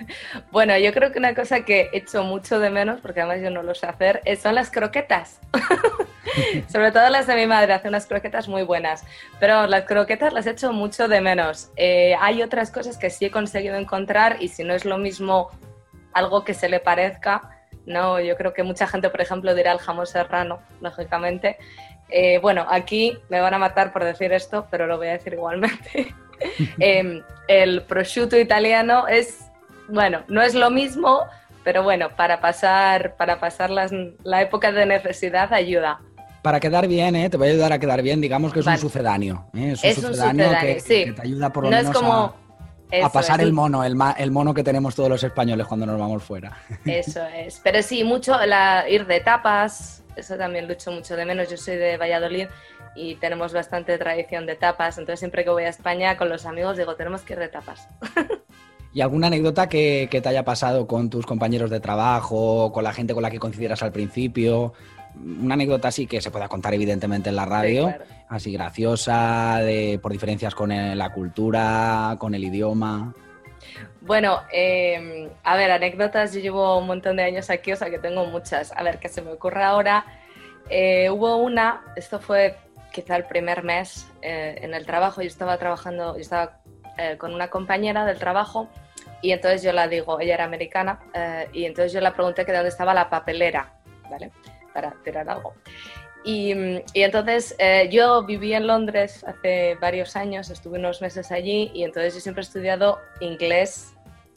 [0.51, 3.63] Bueno, yo creo que una cosa que echo mucho de menos, porque además yo no
[3.63, 5.41] lo sé hacer, son las croquetas.
[6.69, 9.05] Sobre todo las de mi madre, hace unas croquetas muy buenas.
[9.41, 11.71] Pero las croquetas las echo mucho de menos.
[11.77, 15.51] Eh, hay otras cosas que sí he conseguido encontrar y si no es lo mismo
[16.13, 17.51] algo que se le parezca,
[17.87, 21.59] no, yo creo que mucha gente, por ejemplo, dirá el jamón serrano, lógicamente.
[22.09, 25.35] Eh, bueno, aquí me van a matar por decir esto, pero lo voy a decir
[25.35, 26.15] igualmente.
[26.81, 29.45] Em, el prosciutto italiano es
[29.89, 31.21] bueno, no es lo mismo,
[31.63, 36.01] pero bueno, para pasar, para pasar la época de necesidad ayuda.
[36.45, 37.31] Para quedar bien, ¿eh?
[37.31, 39.47] te voy a ayudar a quedar bien, digamos que es un sucedáneo.
[39.55, 39.73] ¿eh?
[39.83, 40.75] Es, un, sucedáneo, que,
[41.17, 45.09] te ayuda por lo menos a, pasar el mono, el, el, mono que tenemos todos
[45.09, 46.55] los españoles cuando nos vamos fuera.
[46.85, 47.63] Eso es.
[47.65, 51.49] Pero sí, mucho la, ir de tapas, eso también lucho mucho de menos.
[51.49, 52.49] Yo soy de Valladolid
[52.95, 56.77] y tenemos bastante tradición de tapas, entonces siempre que voy a España con los amigos
[56.77, 57.89] digo, tenemos que ir de tapas.
[58.93, 63.15] ¿Y alguna anécdota que, te haya pasado con tus compañeros de trabajo, con la gente
[63.15, 64.75] con la que consideras al principio?
[65.15, 67.95] Una anécdota así que se pueda contar evidentemente en la radio,
[68.29, 73.15] así graciosa, de, por diferencias con la cultura, con el idioma.
[74.01, 77.99] Bueno, em, a ver, anécdotas, yo llevo un montón de años aquí, o sea que
[77.99, 78.73] tengo muchas.
[78.73, 80.05] A ver, que se me ocurre ahora.
[80.69, 82.57] Eh, hubo una, esto fue
[82.95, 86.61] quizá el primer mes eh, en el trabajo, yo estaba trabajando, yo estaba
[86.97, 88.69] eh, con una compañera del trabajo
[89.21, 92.53] y entonces yo la digo, ella era americana, eh, y entonces yo la pregunté que
[92.53, 93.73] dónde estaba la papelera,
[94.09, 94.31] ¿vale?
[94.75, 95.55] Para tirar algo.
[96.25, 96.53] Y,
[96.95, 101.85] y entonces eh, yo viví en Londres hace varios años, estuve unos meses allí y
[101.85, 103.95] entonces yo siempre he estudiado inglés.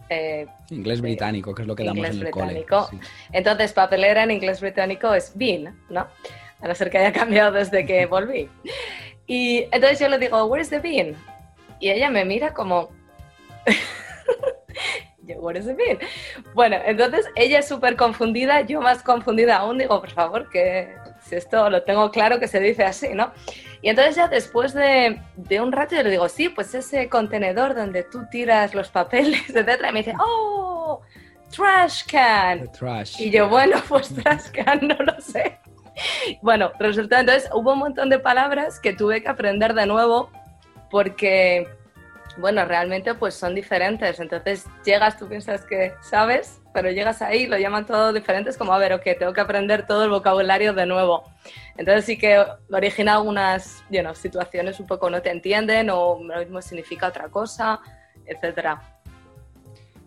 [0.09, 2.87] Eh, inglés británico, que es lo que damos en el británico.
[2.89, 3.01] cole.
[3.31, 6.07] Entonces, papelera en inglés británico es bean, ¿no?
[6.61, 8.49] A no ser que haya cambiado desde que volví.
[9.25, 11.15] Y entonces yo le digo, where's the bean?
[11.79, 12.89] Y ella me mira como,
[15.27, 15.99] yo, what does it mean?
[16.53, 21.35] Bueno, entonces ella es súper confundida, yo más confundida aún, digo, por favor, que si
[21.35, 23.31] esto lo tengo claro que se dice así, ¿no?
[23.81, 27.75] Y entonces ya después de, de un rato yo le digo, sí, pues ese contenedor
[27.75, 31.01] donde tú tiras los papeles, etcétera, y me dice, oh,
[31.55, 32.71] trash can.
[32.71, 33.21] Trash.
[33.21, 35.59] Y yo, bueno, pues trash can, no lo sé.
[36.41, 40.29] Bueno, resulta, entonces hubo un montón de palabras que tuve que aprender de nuevo
[40.89, 41.67] porque,
[42.37, 44.19] bueno, realmente pues son diferentes.
[44.19, 48.77] Entonces llegas, tú piensas que sabes, pero llegas ahí, lo llaman todo diferentes, como, a
[48.77, 51.23] ver, ok, tengo que aprender todo el vocabulario de nuevo.
[51.77, 56.61] Entonces sí que origina algunas you situaciones un poco no te entienden o lo mismo
[56.61, 57.79] significa otra cosa,
[58.25, 58.81] etcétera.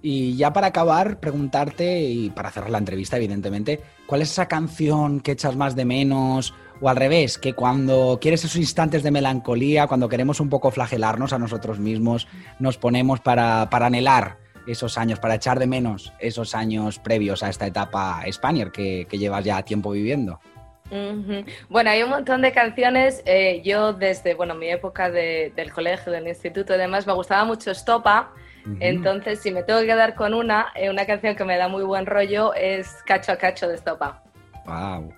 [0.02, 5.20] Y ya para acabar, preguntarte, y para cerrar la entrevista, evidentemente, ¿cuál es esa canción
[5.20, 6.54] que echas más de menos?
[6.80, 11.32] O al revés, que cuando quieres esos instantes de melancolía, cuando queremos un poco flagelarnos
[11.32, 12.26] a nosotros mismos,
[12.58, 17.48] nos ponemos para, para anhelar esos años, para echar de menos esos años previos a
[17.50, 20.40] esta etapa Spanier que, que llevas ya tiempo viviendo.
[21.68, 23.22] Bueno, hay un montón de canciones.
[23.24, 27.44] eh, yo desde bueno, mi época de- del colegio, del instituto y demás, me gustaba
[27.44, 28.32] mucho Estopa.
[28.80, 31.82] Entonces, si me tengo que quedar con una, eh, una canción que me da muy
[31.84, 34.22] buen rollo es Cacho a Cacho de Estopa.
[34.66, 35.12] Wow.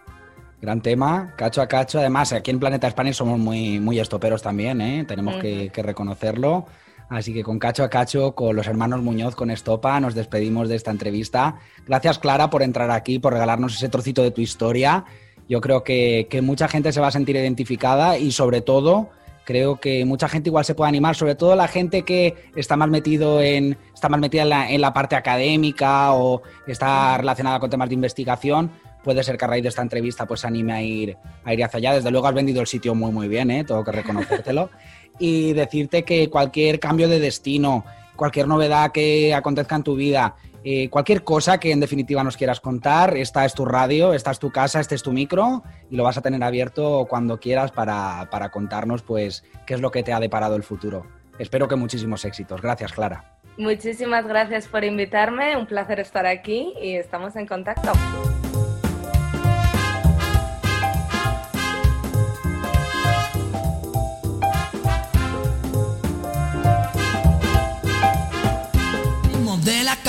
[0.63, 1.99] Gran tema, cacho a cacho.
[1.99, 5.05] Además, aquí en Planeta España somos muy, muy estoperos también, ¿eh?
[5.09, 6.67] tenemos que, que reconocerlo.
[7.09, 10.77] Así que con cacho a cacho, con los hermanos Muñoz, con Estopa, nos despedimos de
[10.77, 11.57] esta entrevista.
[11.85, 15.05] Gracias, Clara, por entrar aquí, por regalarnos ese trocito de tu historia.
[15.49, 19.11] Yo creo que, que mucha gente se va a sentir identificada y, sobre todo,
[19.45, 22.89] creo que mucha gente igual se puede animar, sobre todo la gente que está más
[22.89, 27.69] metido en, está más metida en la, en la parte académica o está relacionada con
[27.69, 28.71] temas de investigación
[29.03, 31.65] puede ser que a raíz de esta entrevista pues se anime a ir, a ir
[31.65, 31.95] hacia allá.
[31.95, 33.65] Desde luego has vendido el sitio muy muy bien, ¿eh?
[33.65, 34.71] tengo que reconocértelo.
[35.19, 37.85] y decirte que cualquier cambio de destino,
[38.17, 42.61] cualquier novedad que acontezca en tu vida, eh, cualquier cosa que en definitiva nos quieras
[42.61, 46.05] contar, esta es tu radio, esta es tu casa, este es tu micro y lo
[46.05, 50.13] vas a tener abierto cuando quieras para, para contarnos pues qué es lo que te
[50.13, 51.07] ha deparado el futuro.
[51.39, 52.61] Espero que muchísimos éxitos.
[52.61, 53.39] Gracias, Clara.
[53.59, 57.93] Muchísimas gracias por invitarme, un placer estar aquí y estamos en contacto.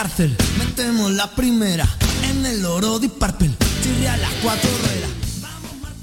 [0.04, 1.88] Cárcel, metemos la primera
[2.30, 5.10] en el oro de Purple, chirria las cuatro ruedas.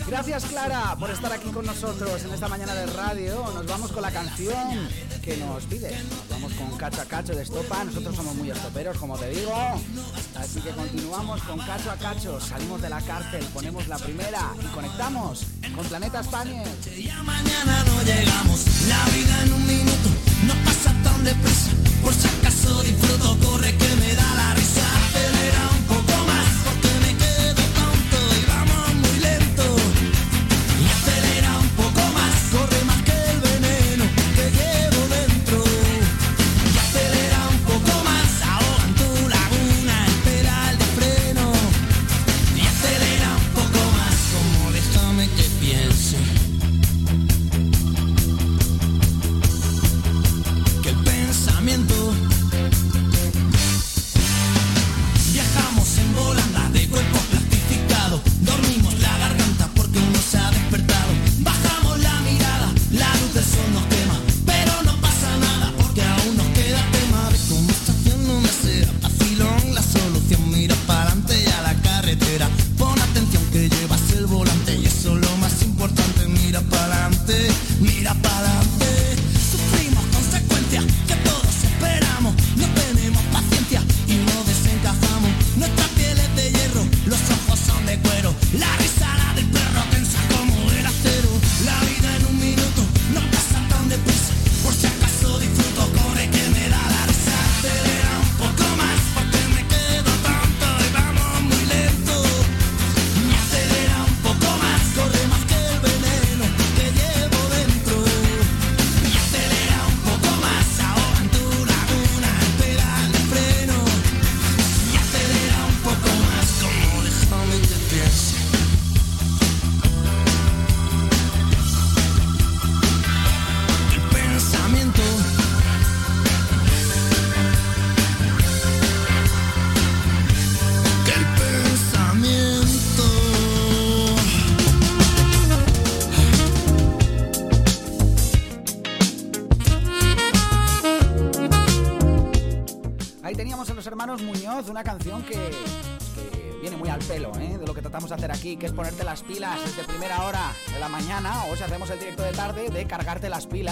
[0.06, 3.44] Gracias Clara por estar aquí con nosotros en esta mañana de radio.
[3.54, 4.88] Nos vamos con la canción
[5.22, 5.90] que nos pide.
[5.90, 7.84] Nos vamos con Cacho a Cacho de Estopa.
[7.84, 9.54] Nosotros somos muy estoperos, como te digo.
[10.34, 12.40] Así que continuamos con Cacho a Cacho.
[12.40, 15.42] Salimos de la cárcel, ponemos la primera y conectamos
[15.76, 16.64] con Planeta España.
[16.98, 20.08] Ya mañana no llegamos, la vida en un minuto
[20.46, 21.70] no pasa tan deprisa.
[22.02, 24.82] Por si acaso disfruto, corre que me da la risa.
[25.06, 25.99] Acelera un poco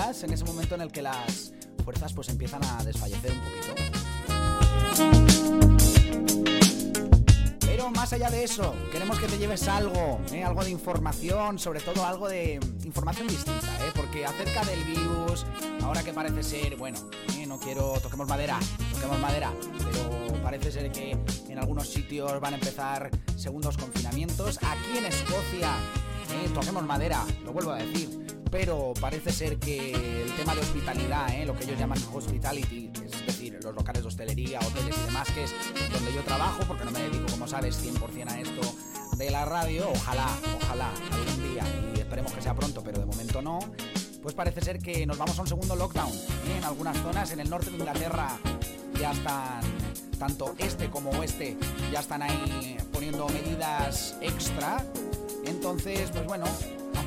[0.08, 1.52] en ese momento en el que las
[1.84, 3.74] fuerzas pues empiezan a desfallecer un poquito.
[7.60, 10.42] Pero más allá de eso, queremos que te lleves algo, ¿eh?
[10.44, 13.92] algo de información, sobre todo algo de información distinta, ¿eh?
[13.94, 15.44] porque acerca del virus,
[15.82, 16.98] ahora que parece ser, bueno,
[17.36, 17.44] ¿eh?
[17.46, 18.58] no quiero, toquemos madera,
[18.94, 21.18] toquemos madera, pero parece ser que
[21.50, 24.58] en algunos sitios van a empezar segundos confinamientos.
[24.62, 25.74] Aquí en Escocia,
[26.54, 29.92] toquemos madera, lo vuelvo a decir, pero parece ser que
[30.22, 34.58] el tema de hospitalidad, lo que ellos llaman hospitality, es decir, los locales de hostelería,
[34.60, 35.54] hoteles y demás, que es
[35.92, 38.74] donde yo trabajo, porque no me dedico, como sabes, 100% a esto
[39.16, 40.28] de la radio, ojalá,
[40.62, 43.58] ojalá algún día, y esperemos que sea pronto, pero de momento no,
[44.22, 46.12] pues parece ser que nos vamos a un segundo lockdown.
[46.12, 46.58] ¿eh?
[46.58, 48.38] En algunas zonas, en el norte de Inglaterra,
[49.00, 49.60] ya están,
[50.18, 51.56] tanto este como oeste,
[51.92, 54.84] ya están ahí poniendo medidas extra.
[55.44, 56.46] Entonces, pues bueno,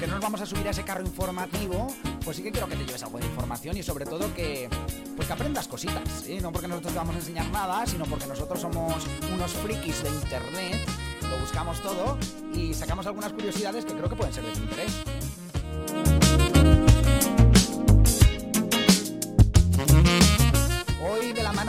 [0.02, 1.86] aunque no nos vamos a subir a ese carro informativo,
[2.26, 4.68] pues sí que quiero que te lleves algo de información y sobre todo que,
[5.16, 6.24] pues que aprendas cositas.
[6.26, 6.40] ¿eh?
[6.42, 8.96] No porque nosotros te vamos a enseñar nada, sino porque nosotros somos
[9.32, 10.88] unos frikis de internet,
[11.30, 12.18] lo buscamos todo
[12.56, 14.92] y sacamos algunas curiosidades que creo que pueden ser de tu interés.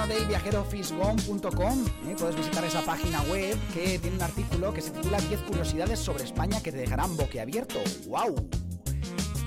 [0.07, 0.35] Mano del
[2.09, 2.17] ¿eh?
[2.19, 6.25] puedes visitar esa página web que tiene un artículo que se titula 10 curiosidades sobre
[6.25, 7.77] España que te dejarán boquiabierto.
[8.09, 8.35] ¡Wow!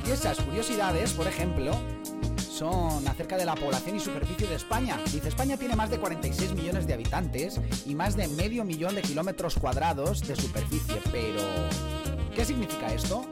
[0.07, 1.73] Y esas curiosidades, por ejemplo,
[2.49, 4.97] son acerca de la población y superficie de España.
[5.11, 9.01] Dice, España tiene más de 46 millones de habitantes y más de medio millón de
[9.01, 11.01] kilómetros cuadrados de superficie.
[11.11, 11.41] Pero,
[12.33, 13.25] ¿qué significa esto?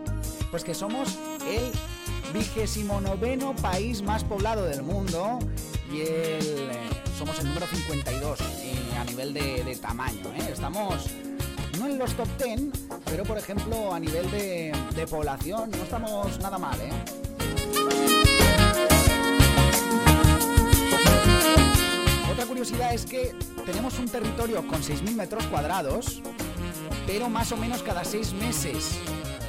[0.52, 1.18] Pues que somos
[1.48, 1.72] el
[2.34, 5.40] vigésimo noveno país más poblado del mundo
[6.02, 6.40] eh,
[7.18, 10.34] somos el número 52 eh, a nivel de, tamaño.
[10.36, 10.50] ¿eh?
[10.52, 11.06] Estamos
[11.78, 12.62] no en los top 10,
[13.06, 16.80] pero por ejemplo a nivel de, población no estamos nada mal.
[22.32, 23.36] Otra curiosidad es que
[23.66, 26.22] tenemos un territorio con 6.000 metros cuadrados,
[27.06, 29.00] pero más o menos cada 6 meses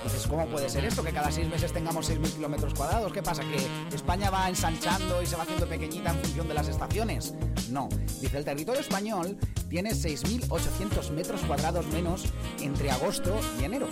[0.04, 1.02] entonces, ¿cómo puede ser esto?
[1.02, 3.10] Que cada seis meses tengamos 6.000 kilómetros cuadrados.
[3.10, 3.42] ¿Qué pasa?
[3.42, 7.32] ¿Que España va ensanchando y se va haciendo pequeñita en función de las estaciones?
[7.70, 7.88] No.
[8.20, 9.38] Dice, el territorio español
[9.70, 12.24] tiene 6.800 metros cuadrados menos
[12.60, 13.88] entre agosto y enero.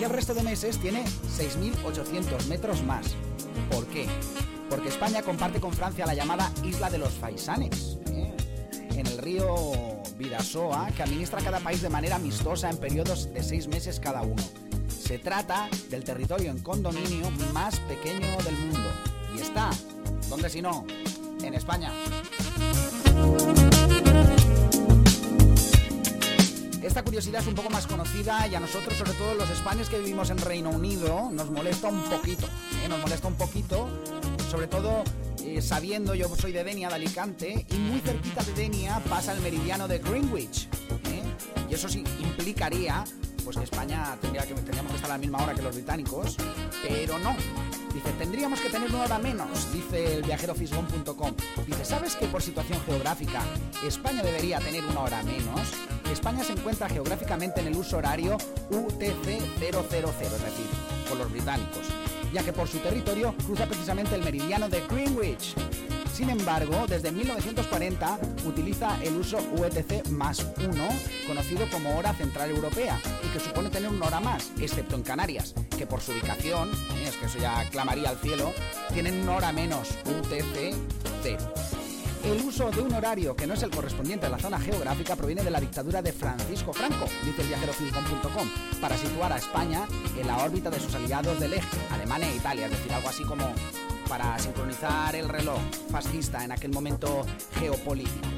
[0.00, 3.08] Y el resto de meses tiene 6.800 metros más.
[3.70, 4.06] ¿Por qué?
[4.70, 7.98] Porque España comparte con Francia la llamada Isla de los Faisanes.
[8.06, 8.34] ¿eh?
[8.94, 13.68] En el río Vidasoa, que administra cada país de manera amistosa en periodos de seis
[13.68, 14.42] meses cada uno.
[15.12, 18.88] Se trata del territorio en condominio más pequeño del mundo.
[19.36, 19.68] Y está,
[20.30, 20.86] ¿dónde si no?
[21.42, 21.92] En España.
[26.82, 29.98] Esta curiosidad es un poco más conocida y a nosotros, sobre todo los españoles que
[29.98, 32.46] vivimos en Reino Unido, nos molesta un poquito.
[32.82, 32.88] ¿eh?
[32.88, 33.90] Nos molesta un poquito,
[34.50, 35.04] sobre todo
[35.44, 39.42] eh, sabiendo, yo soy de Denia, de Alicante, y muy cerquita de Denia pasa el
[39.42, 40.68] meridiano de Greenwich.
[41.10, 41.22] ¿eh?
[41.68, 43.04] Y eso sí implicaría
[43.44, 46.36] pues que España tendría que, tendríamos que estar a la misma hora que los británicos,
[46.82, 47.36] pero no.
[47.92, 51.34] Dice, tendríamos que tener una hora menos, dice el viajerofisbon.com.
[51.66, 53.42] Dice, ¿sabes que por situación geográfica
[53.86, 55.60] España debería tener una hora menos?
[56.10, 58.36] España se encuentra geográficamente en el uso horario
[58.70, 59.24] UTC
[59.58, 59.90] 000, es
[60.20, 60.66] decir,
[61.08, 61.86] por los británicos,
[62.32, 65.54] ya que por su territorio cruza precisamente el meridiano de Greenwich,
[66.12, 70.88] sin embargo, desde 1940 utiliza el uso UETC más 1,
[71.26, 75.54] conocido como hora central europea, y que supone tener una hora más, excepto en Canarias,
[75.76, 76.70] que por su ubicación,
[77.04, 78.52] es que eso ya clamaría al cielo,
[78.92, 80.74] tienen una hora menos, UTC
[81.22, 81.52] 0.
[82.24, 85.42] El uso de un horario que no es el correspondiente a la zona geográfica proviene
[85.42, 88.48] de la dictadura de Francisco Franco, dice el viajerofilcom.com,
[88.80, 92.66] para situar a España en la órbita de sus aliados del eje, Alemania e Italia,
[92.66, 93.52] es decir, algo así como
[94.12, 95.58] para sincronizar el reloj
[95.90, 97.24] fascista en aquel momento
[97.58, 98.28] geopolítico.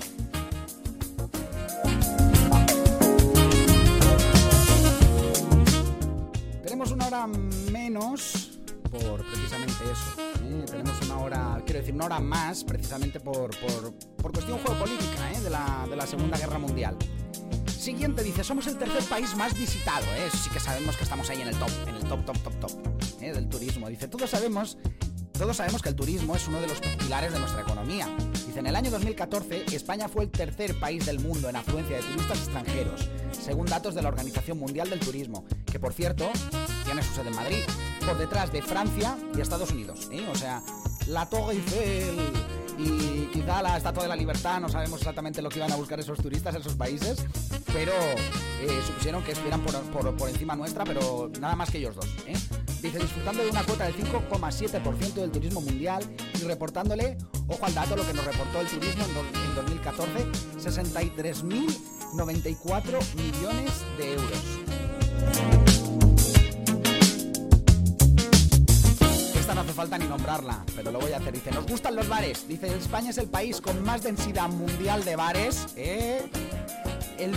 [6.62, 10.22] Tenemos una hora menos por precisamente eso.
[10.45, 10.64] ¿eh?
[10.70, 15.41] Tenemos una hora, quiero decir, una hora más precisamente por, por, cuestión geopolítica ¿eh?
[15.41, 16.97] de, la, de la Segunda Guerra Mundial.
[17.66, 20.31] Siguiente dice, somos el tercer país más visitado, ¿eh?
[20.33, 22.70] sí que sabemos que estamos ahí en el top, en el top, top, top, top
[23.20, 23.33] ¿eh?
[23.33, 23.89] del turismo.
[23.89, 24.79] Dice, todos sabemos
[25.39, 28.09] todos sabemos que el turismo es uno de los pilares de nuestra economía.
[28.47, 32.03] Dice, en el año 2014, España fue el tercer país del mundo en afluencia de
[32.03, 36.30] turistas extranjeros, según datos de la Organización Mundial del Turismo, que por cierto,
[36.85, 37.62] tiene su sede en Madrid,
[38.07, 40.09] por detrás de Francia y Estados Unidos.
[40.12, 40.24] ¿eh?
[40.30, 40.62] O sea,
[41.09, 42.16] la Torre Eiffel,
[42.79, 46.01] y quizá la Estatua de la Libertad, no sabemos exactamente lo que iban a buscar
[46.01, 47.25] esos turistas esos países,
[47.72, 49.75] pero eh, supusieron que estuvieran por,
[50.16, 52.07] por, encima nuestra, pero nada más que ellos dos.
[52.27, 52.35] ¿eh?
[52.83, 56.03] Dice, disfrutando de una cuota del 5,7% del turismo mundial
[56.35, 57.16] y reportándole,
[57.49, 59.11] ojo al dato, lo que nos reportó el turismo en,
[59.43, 60.27] en 2014,
[60.59, 64.39] 63.094 millones de euros.
[69.65, 71.33] Hace falta ni nombrarla, pero lo voy a hacer.
[71.33, 72.47] Dice, nos gustan los bares.
[72.47, 75.67] Dice, España es el país con más densidad mundial de bares.
[75.77, 76.23] ¿eh?
[77.19, 77.33] El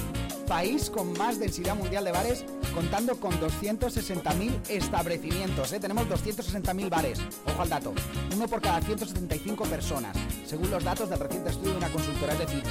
[0.47, 5.71] país con más densidad mundial de bares, contando con 260.000 establecimientos.
[5.71, 5.79] ¿eh?
[5.79, 7.19] Tenemos 260.000 bares.
[7.45, 7.93] Ojo al dato.
[8.35, 10.15] Uno por cada 175 personas,
[10.45, 12.33] según los datos del reciente estudio de una consultora.
[12.33, 12.63] Es decir,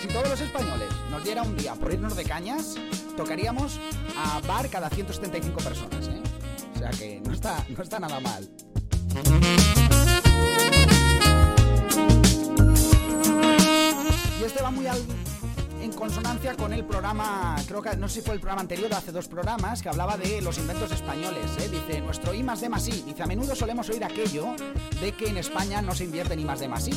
[0.00, 2.76] si todos los españoles nos diera un día por irnos de cañas,
[3.16, 3.78] tocaríamos
[4.16, 6.08] a bar cada 175 personas.
[6.08, 6.22] ¿eh?
[6.74, 8.48] O sea que no está, no está nada mal.
[14.40, 15.02] Y este va muy al,
[15.80, 19.12] en consonancia con el programa, creo que no sé si fue el programa anterior, hace
[19.12, 21.50] dos programas, que hablaba de los inventos españoles.
[21.58, 21.68] ¿eh?
[21.68, 23.02] Dice, nuestro I más D más I.
[23.02, 24.54] Dice, a menudo solemos oír aquello
[25.00, 26.94] de que en España no se invierte en I más D más I.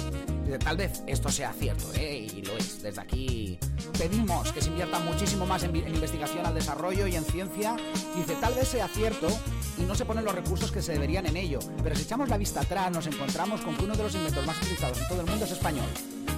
[0.51, 2.27] Dice, tal vez esto sea cierto, ¿eh?
[2.35, 2.83] y lo es.
[2.83, 3.57] Desde aquí
[3.97, 7.77] pedimos que se invierta muchísimo más en, en investigación al desarrollo y en ciencia.
[8.17, 9.29] Dice, tal vez sea cierto
[9.77, 11.59] y no se ponen los recursos que se deberían en ello.
[11.81, 14.57] Pero si echamos la vista atrás, nos encontramos con que uno de los inventos más
[14.57, 15.87] utilizados en todo el mundo es español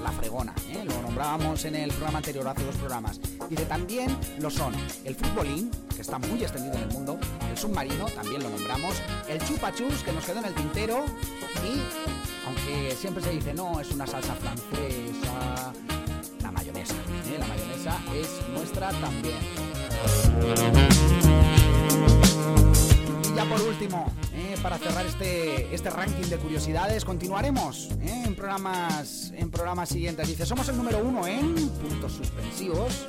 [0.04, 0.84] la fregona, ¿eh?
[0.84, 3.20] lo nombrábamos en el programa anterior, hace dos programas.
[3.50, 4.74] Dice, también lo son
[5.06, 7.18] el futbolín, que está muy extendido en el mundo,
[7.54, 8.96] el submarino, también lo nombramos,
[9.30, 11.06] el chupachus, que nos quedó en el tintero,
[11.64, 11.82] y,
[12.48, 15.72] aunque siempre se dice, no, es una salsa francesa,
[16.42, 17.38] la mayonesa, ¿eh?
[17.38, 19.38] la mayonesa es nuestra también.
[23.24, 28.36] Y ya por último, eh, para cerrar este, este ranking de curiosidades, continuaremos eh, en,
[28.36, 30.28] programas, en programas siguientes.
[30.28, 33.08] Dice, somos el número uno en puntos suspensivos.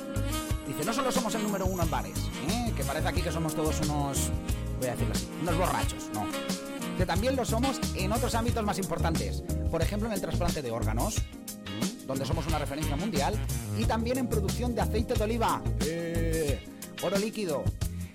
[0.67, 2.17] Dice, no solo somos el número uno en bares,
[2.49, 4.31] eh, que parece aquí que somos todos unos,
[4.79, 6.25] voy a decirlo así, unos borrachos, no.
[6.97, 9.43] Que también lo somos en otros ámbitos más importantes.
[9.69, 11.21] Por ejemplo, en el trasplante de órganos,
[12.07, 13.35] donde somos una referencia mundial,
[13.77, 15.61] y también en producción de aceite de oliva,
[17.03, 17.63] oro líquido,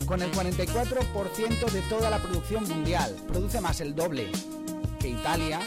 [0.07, 3.15] con el 44% de toda la producción mundial.
[3.29, 4.33] Produce más el doble
[4.99, 5.61] que Italia.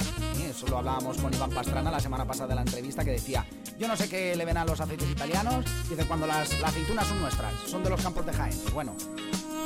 [0.50, 3.46] Eso lo hablábamos con Iván Pastrana la semana pasada de la entrevista que decía,
[3.84, 7.20] yo no sé qué le ven a los aceites italianos, dice cuando las, aceitunas son
[7.20, 8.58] nuestras, son de los campos de Jaén.
[8.74, 8.96] Bueno,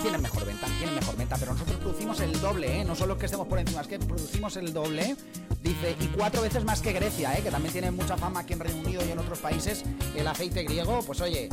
[0.01, 2.83] tienen mejor venta, tienen mejor venta, pero nosotros producimos el doble, ¿eh?
[2.83, 5.15] no solo que estemos por encima, es que producimos el doble,
[5.61, 7.43] dice, y cuatro veces más que Grecia, ¿eh?
[7.43, 9.83] que también tiene mucha fama aquí en Reino Unido y en otros países,
[10.15, 11.47] el aceite griego, pues oye,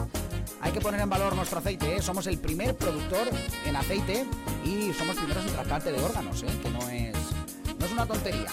[0.63, 2.01] hay que poner en valor nuestro aceite, ¿eh?
[2.01, 3.29] somos el primer productor
[3.67, 4.25] en aceite
[4.65, 6.47] y somos primeros en trasplante de órganos, ¿eh?
[6.63, 7.15] que no es,
[7.79, 8.49] no es una tontería.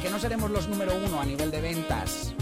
[0.00, 2.32] Que no seremos los número uno a nivel de ventas,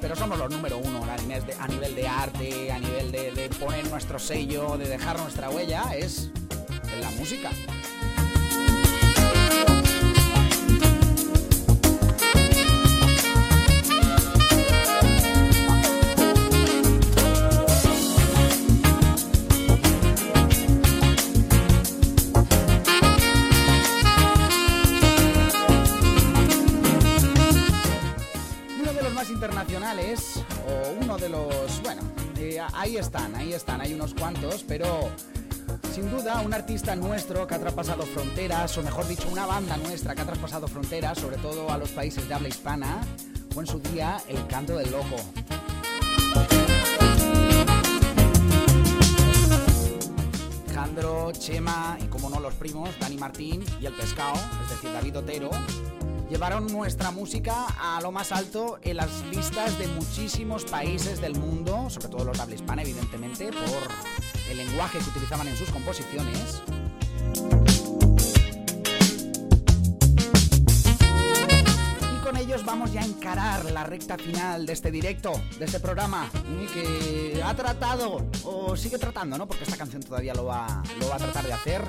[0.00, 3.32] pero somos los número uno a nivel de, a nivel de arte, a nivel de,
[3.32, 6.30] de poner nuestro sello, de dejar nuestra huella, es
[6.92, 7.50] en la música.
[32.94, 35.10] Ahí están, ahí están, hay unos cuantos, pero
[35.92, 40.14] sin duda un artista nuestro que ha traspasado fronteras, o mejor dicho, una banda nuestra
[40.14, 43.00] que ha traspasado fronteras, sobre todo a los países de habla hispana,
[43.52, 45.16] fue en su día el canto del loco.
[50.68, 55.18] Alejandro, Chema y como no los primos, Dani Martín y el Pescado, es decir, David
[55.18, 55.50] Otero,
[56.30, 61.88] llevaron nuestra música a lo más alto en las listas de muchísimos países del mundo,
[61.90, 63.88] sobre todo los de habla hispana, evidentemente, por
[64.50, 66.62] el lenguaje que utilizaban en sus composiciones.
[72.12, 75.80] Y con ellos vamos ya a encarar la recta final de este directo, de este
[75.80, 76.30] programa,
[76.72, 79.46] que ha tratado, o sigue tratando, ¿no?
[79.46, 81.82] Porque esta canción todavía lo va, lo va a tratar de hacer,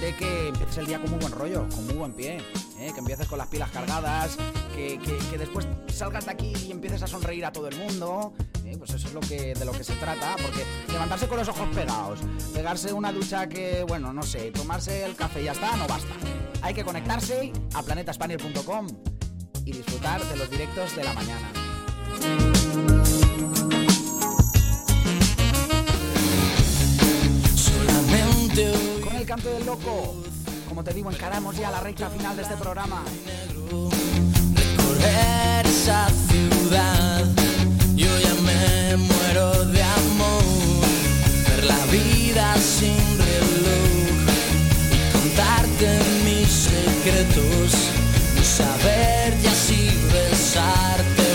[0.00, 2.38] de que empieces el día con muy buen rollo, con muy buen pie,
[2.78, 2.90] ¿eh?
[2.92, 4.36] que empieces con las pilas cargadas,
[4.74, 8.32] que, que- después salgas de aquí y empieces a sonreír a todo el mundo.
[8.64, 8.76] ¿eh?
[8.78, 11.68] Pues eso es lo que, de lo que se trata, porque levantarse con los ojos
[11.74, 12.20] pegados,
[12.54, 16.12] pegarse una ducha que, bueno, no sé, tomarse el café y ya está, no basta.
[16.62, 18.86] Hay que conectarse a planetaspaniel.com
[19.64, 21.52] y disfrutar de los directos de la mañana.
[29.28, 30.14] Cante del Loco.
[30.70, 33.02] Como te digo, encaramos ya la recta final de este programa.
[34.54, 37.26] Recorrer esa ciudad,
[37.94, 40.42] yo ya me muero de amor.
[41.46, 44.32] Ver la vida sin reloj
[44.96, 47.72] y contarte mis secretos.
[48.34, 51.27] No saber ya si besarte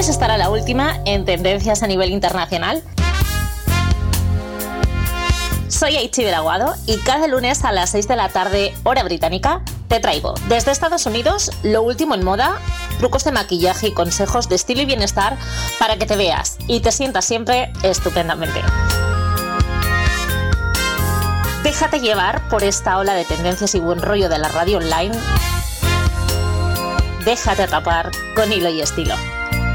[0.00, 2.82] ¿Quieres estar a la última en tendencias a nivel internacional?
[5.68, 10.00] Soy Aichi Aguado y cada lunes a las 6 de la tarde, hora británica, te
[10.00, 12.58] traigo desde Estados Unidos lo último en moda,
[12.98, 15.36] trucos de maquillaje y consejos de estilo y bienestar
[15.78, 18.62] para que te veas y te sientas siempre estupendamente.
[21.62, 25.14] Déjate llevar por esta ola de tendencias y buen rollo de la radio online.
[27.26, 29.14] Déjate atrapar con hilo y estilo.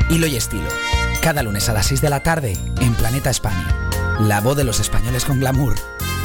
[0.10, 0.68] Hilo y estilo.
[1.22, 3.90] Cada lunes a las 6 de la tarde en Planeta España.
[4.20, 5.76] La voz de los españoles con glamour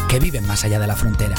[0.08, 1.36] que viven más allá de la frontera.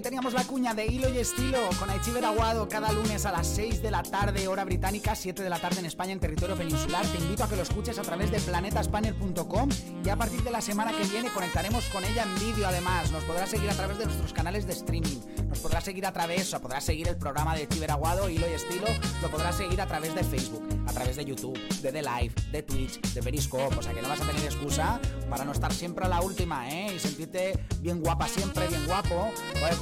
[0.00, 3.46] Ahí teníamos la cuña de hilo y estilo con Aichiver Aguado cada lunes a las
[3.48, 7.04] 6 de la tarde, hora británica, 7 de la tarde en España, en territorio peninsular.
[7.06, 9.68] Te invito a que lo escuches a través de planetaspanel.com
[10.02, 13.12] y a partir de la semana que viene conectaremos con ella en vídeo además.
[13.12, 15.18] Nos podrás seguir a través de nuestros canales de streaming.
[15.48, 18.54] Nos podrás seguir a través, o podrás seguir el programa de Aichiver Aguado, hilo y
[18.54, 18.86] estilo.
[19.20, 22.62] Lo podrás seguir a través de Facebook, a través de YouTube, de The Live, de
[22.62, 23.76] Twitch, de Periscope.
[23.76, 24.98] O sea que no vas a tener excusa
[25.28, 26.94] para no estar siempre a la última, ¿eh?
[26.94, 29.30] Y sentirte bien guapa siempre, bien guapo.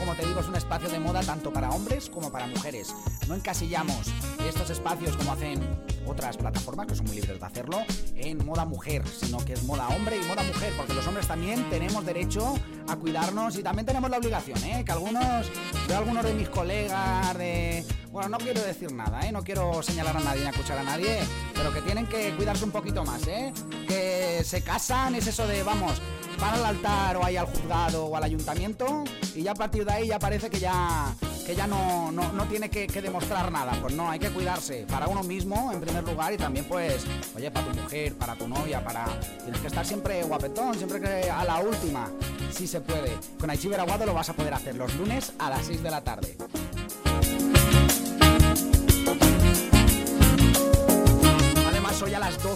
[0.08, 2.94] Como te digo, es un espacio de moda tanto para hombres como para mujeres.
[3.28, 4.06] No encasillamos
[4.48, 5.60] estos espacios como hacen
[6.06, 7.82] otras plataformas que son muy libres de hacerlo
[8.14, 11.68] en moda mujer, sino que es moda hombre y moda mujer, porque los hombres también
[11.68, 12.54] tenemos derecho
[12.88, 14.82] a cuidarnos y también tenemos la obligación, ¿eh?
[14.82, 15.46] Que algunos,
[15.86, 19.30] veo algunos de mis colegas de bueno, no quiero decir nada, ¿eh?
[19.30, 21.18] No quiero señalar a nadie ni acusar a nadie,
[21.52, 23.52] pero que tienen que cuidarse un poquito más, ¿eh?
[23.86, 26.00] Que se casan, es eso de, vamos,
[26.40, 29.92] van al altar o ahí al juzgado o al ayuntamiento y ya a partir de
[29.92, 31.14] ahí ya parece que ya
[31.48, 33.72] que ya no, no, tiene que, demostrar nada.
[33.80, 37.50] Pues no, hay que cuidarse para uno mismo en primer lugar y también pues, oye,
[37.50, 39.06] para tu mujer, para tu novia, para...
[39.42, 42.10] Tienes que estar siempre guapetón, siempre que a la última,
[42.50, 43.16] si se puede.
[43.40, 46.02] Con Aichiver Aguado lo vas a poder hacer los lunes a las 6 de la
[46.02, 46.36] tarde.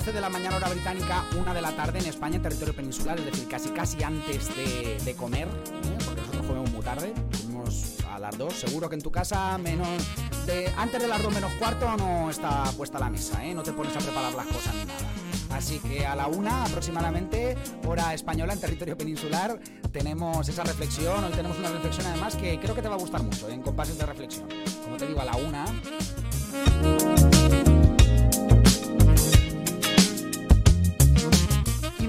[0.03, 3.21] 12 de la mañana hora británica, una de la tarde en España, en territorio peninsular,
[3.21, 4.49] es decir, casi casi antes
[5.05, 5.99] de, comer, ¿eh?
[6.05, 9.87] porque nosotros comemos muy tarde, comemos a las 2, seguro que en tu casa menos
[10.45, 13.55] de antes de las 2 menos cuarto no está puesta la mesa, ¿eh?
[13.55, 14.99] no te pones a preparar las cosas ni nada.
[15.51, 19.61] Así que a la una aproximadamente, hora española en territorio peninsular,
[19.93, 21.23] tenemos esa reflexión.
[21.23, 23.55] Hoy tenemos una reflexión además que creo que te va a gustar mucho ¿eh?
[23.55, 24.49] en compases de reflexión.
[24.83, 25.65] Como te digo, a la una.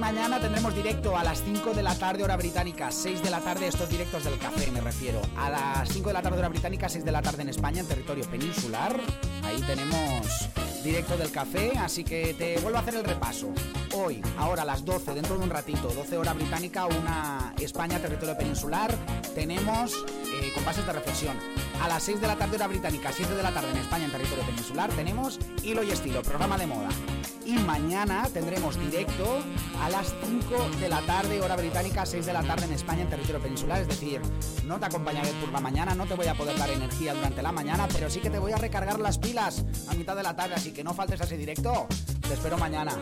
[0.03, 3.67] Mañana tendremos directo a las 5 de la tarde hora británica, 6 de la tarde
[3.67, 5.21] estos directos del café me refiero.
[5.37, 7.87] A las 5 de la tarde hora británica, 6 de la tarde en España, en
[7.87, 8.99] territorio peninsular.
[9.45, 10.49] Ahí tenemos
[10.83, 13.53] directo del café, así que te vuelvo a hacer el repaso.
[13.95, 18.37] Hoy, ahora a las 12, dentro de un ratito, 12 hora británica, una España, territorio
[18.37, 18.93] peninsular,
[19.33, 21.37] tenemos eh, compases de reflexión.
[21.81, 24.11] A las 6 de la tarde hora británica, 7 de la tarde en España, en
[24.11, 26.89] territorio peninsular, tenemos Hilo y Estilo, programa de moda.
[27.45, 29.39] Y mañana tendremos directo
[29.81, 33.09] a las 5 de la tarde hora británica, 6 de la tarde en España, en
[33.09, 34.21] territorio peninsular, es decir,
[34.65, 37.51] no te acompañaré por la mañana, no te voy a poder dar energía durante la
[37.51, 40.55] mañana, pero sí que te voy a recargar las pilas a mitad de la tarde,
[40.55, 41.87] así que no faltes a ese directo.
[42.21, 42.93] Te espero mañana.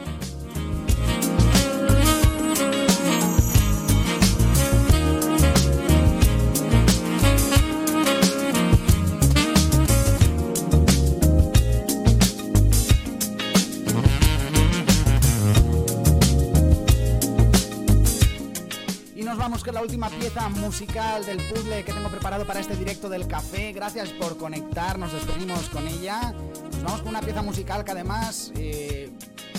[19.62, 23.28] Vamos con la última pieza musical del puzzle que tengo preparado para este directo del
[23.28, 23.72] café.
[23.74, 26.34] Gracias por conectar, nos despedimos con ella.
[26.72, 29.12] Nos vamos con una pieza musical que además eh,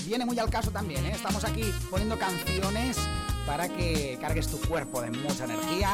[0.06, 1.04] viene muy al caso también.
[1.06, 1.12] ¿eh?
[1.14, 2.96] Estamos aquí poniendo canciones
[3.46, 5.90] para que cargues tu cuerpo de mucha energía.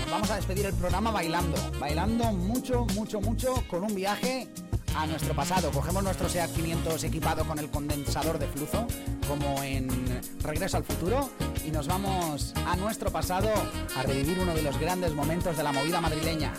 [0.00, 4.48] Nos vamos a despedir el programa bailando, bailando mucho, mucho, mucho con un viaje
[4.96, 5.70] a nuestro pasado.
[5.70, 8.86] Cogemos nuestro SEAT 500 equipado con el condensador de flujo,
[9.28, 9.88] como en
[10.42, 11.30] Regreso al Futuro,
[11.64, 13.48] y nos vamos a nuestro pasado
[13.96, 16.52] a revivir uno de los grandes momentos de la movida madrileña.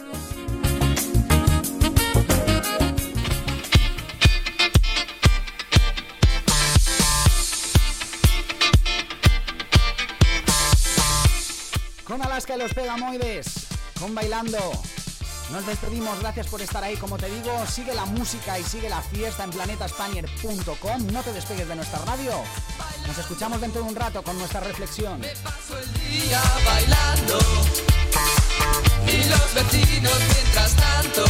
[12.03, 13.67] con Alaska y los Pegamoides,
[13.99, 14.59] con Bailando.
[15.51, 19.01] Nos despedimos, gracias por estar ahí, como te digo, sigue la música y sigue la
[19.01, 22.31] fiesta en planetaspanier.com, no te despegues de nuestra radio.
[23.07, 25.19] Nos escuchamos dentro de un rato con nuestra reflexión.
[25.19, 27.39] Me paso el día bailando
[29.07, 31.25] y los vecinos mientras tanto.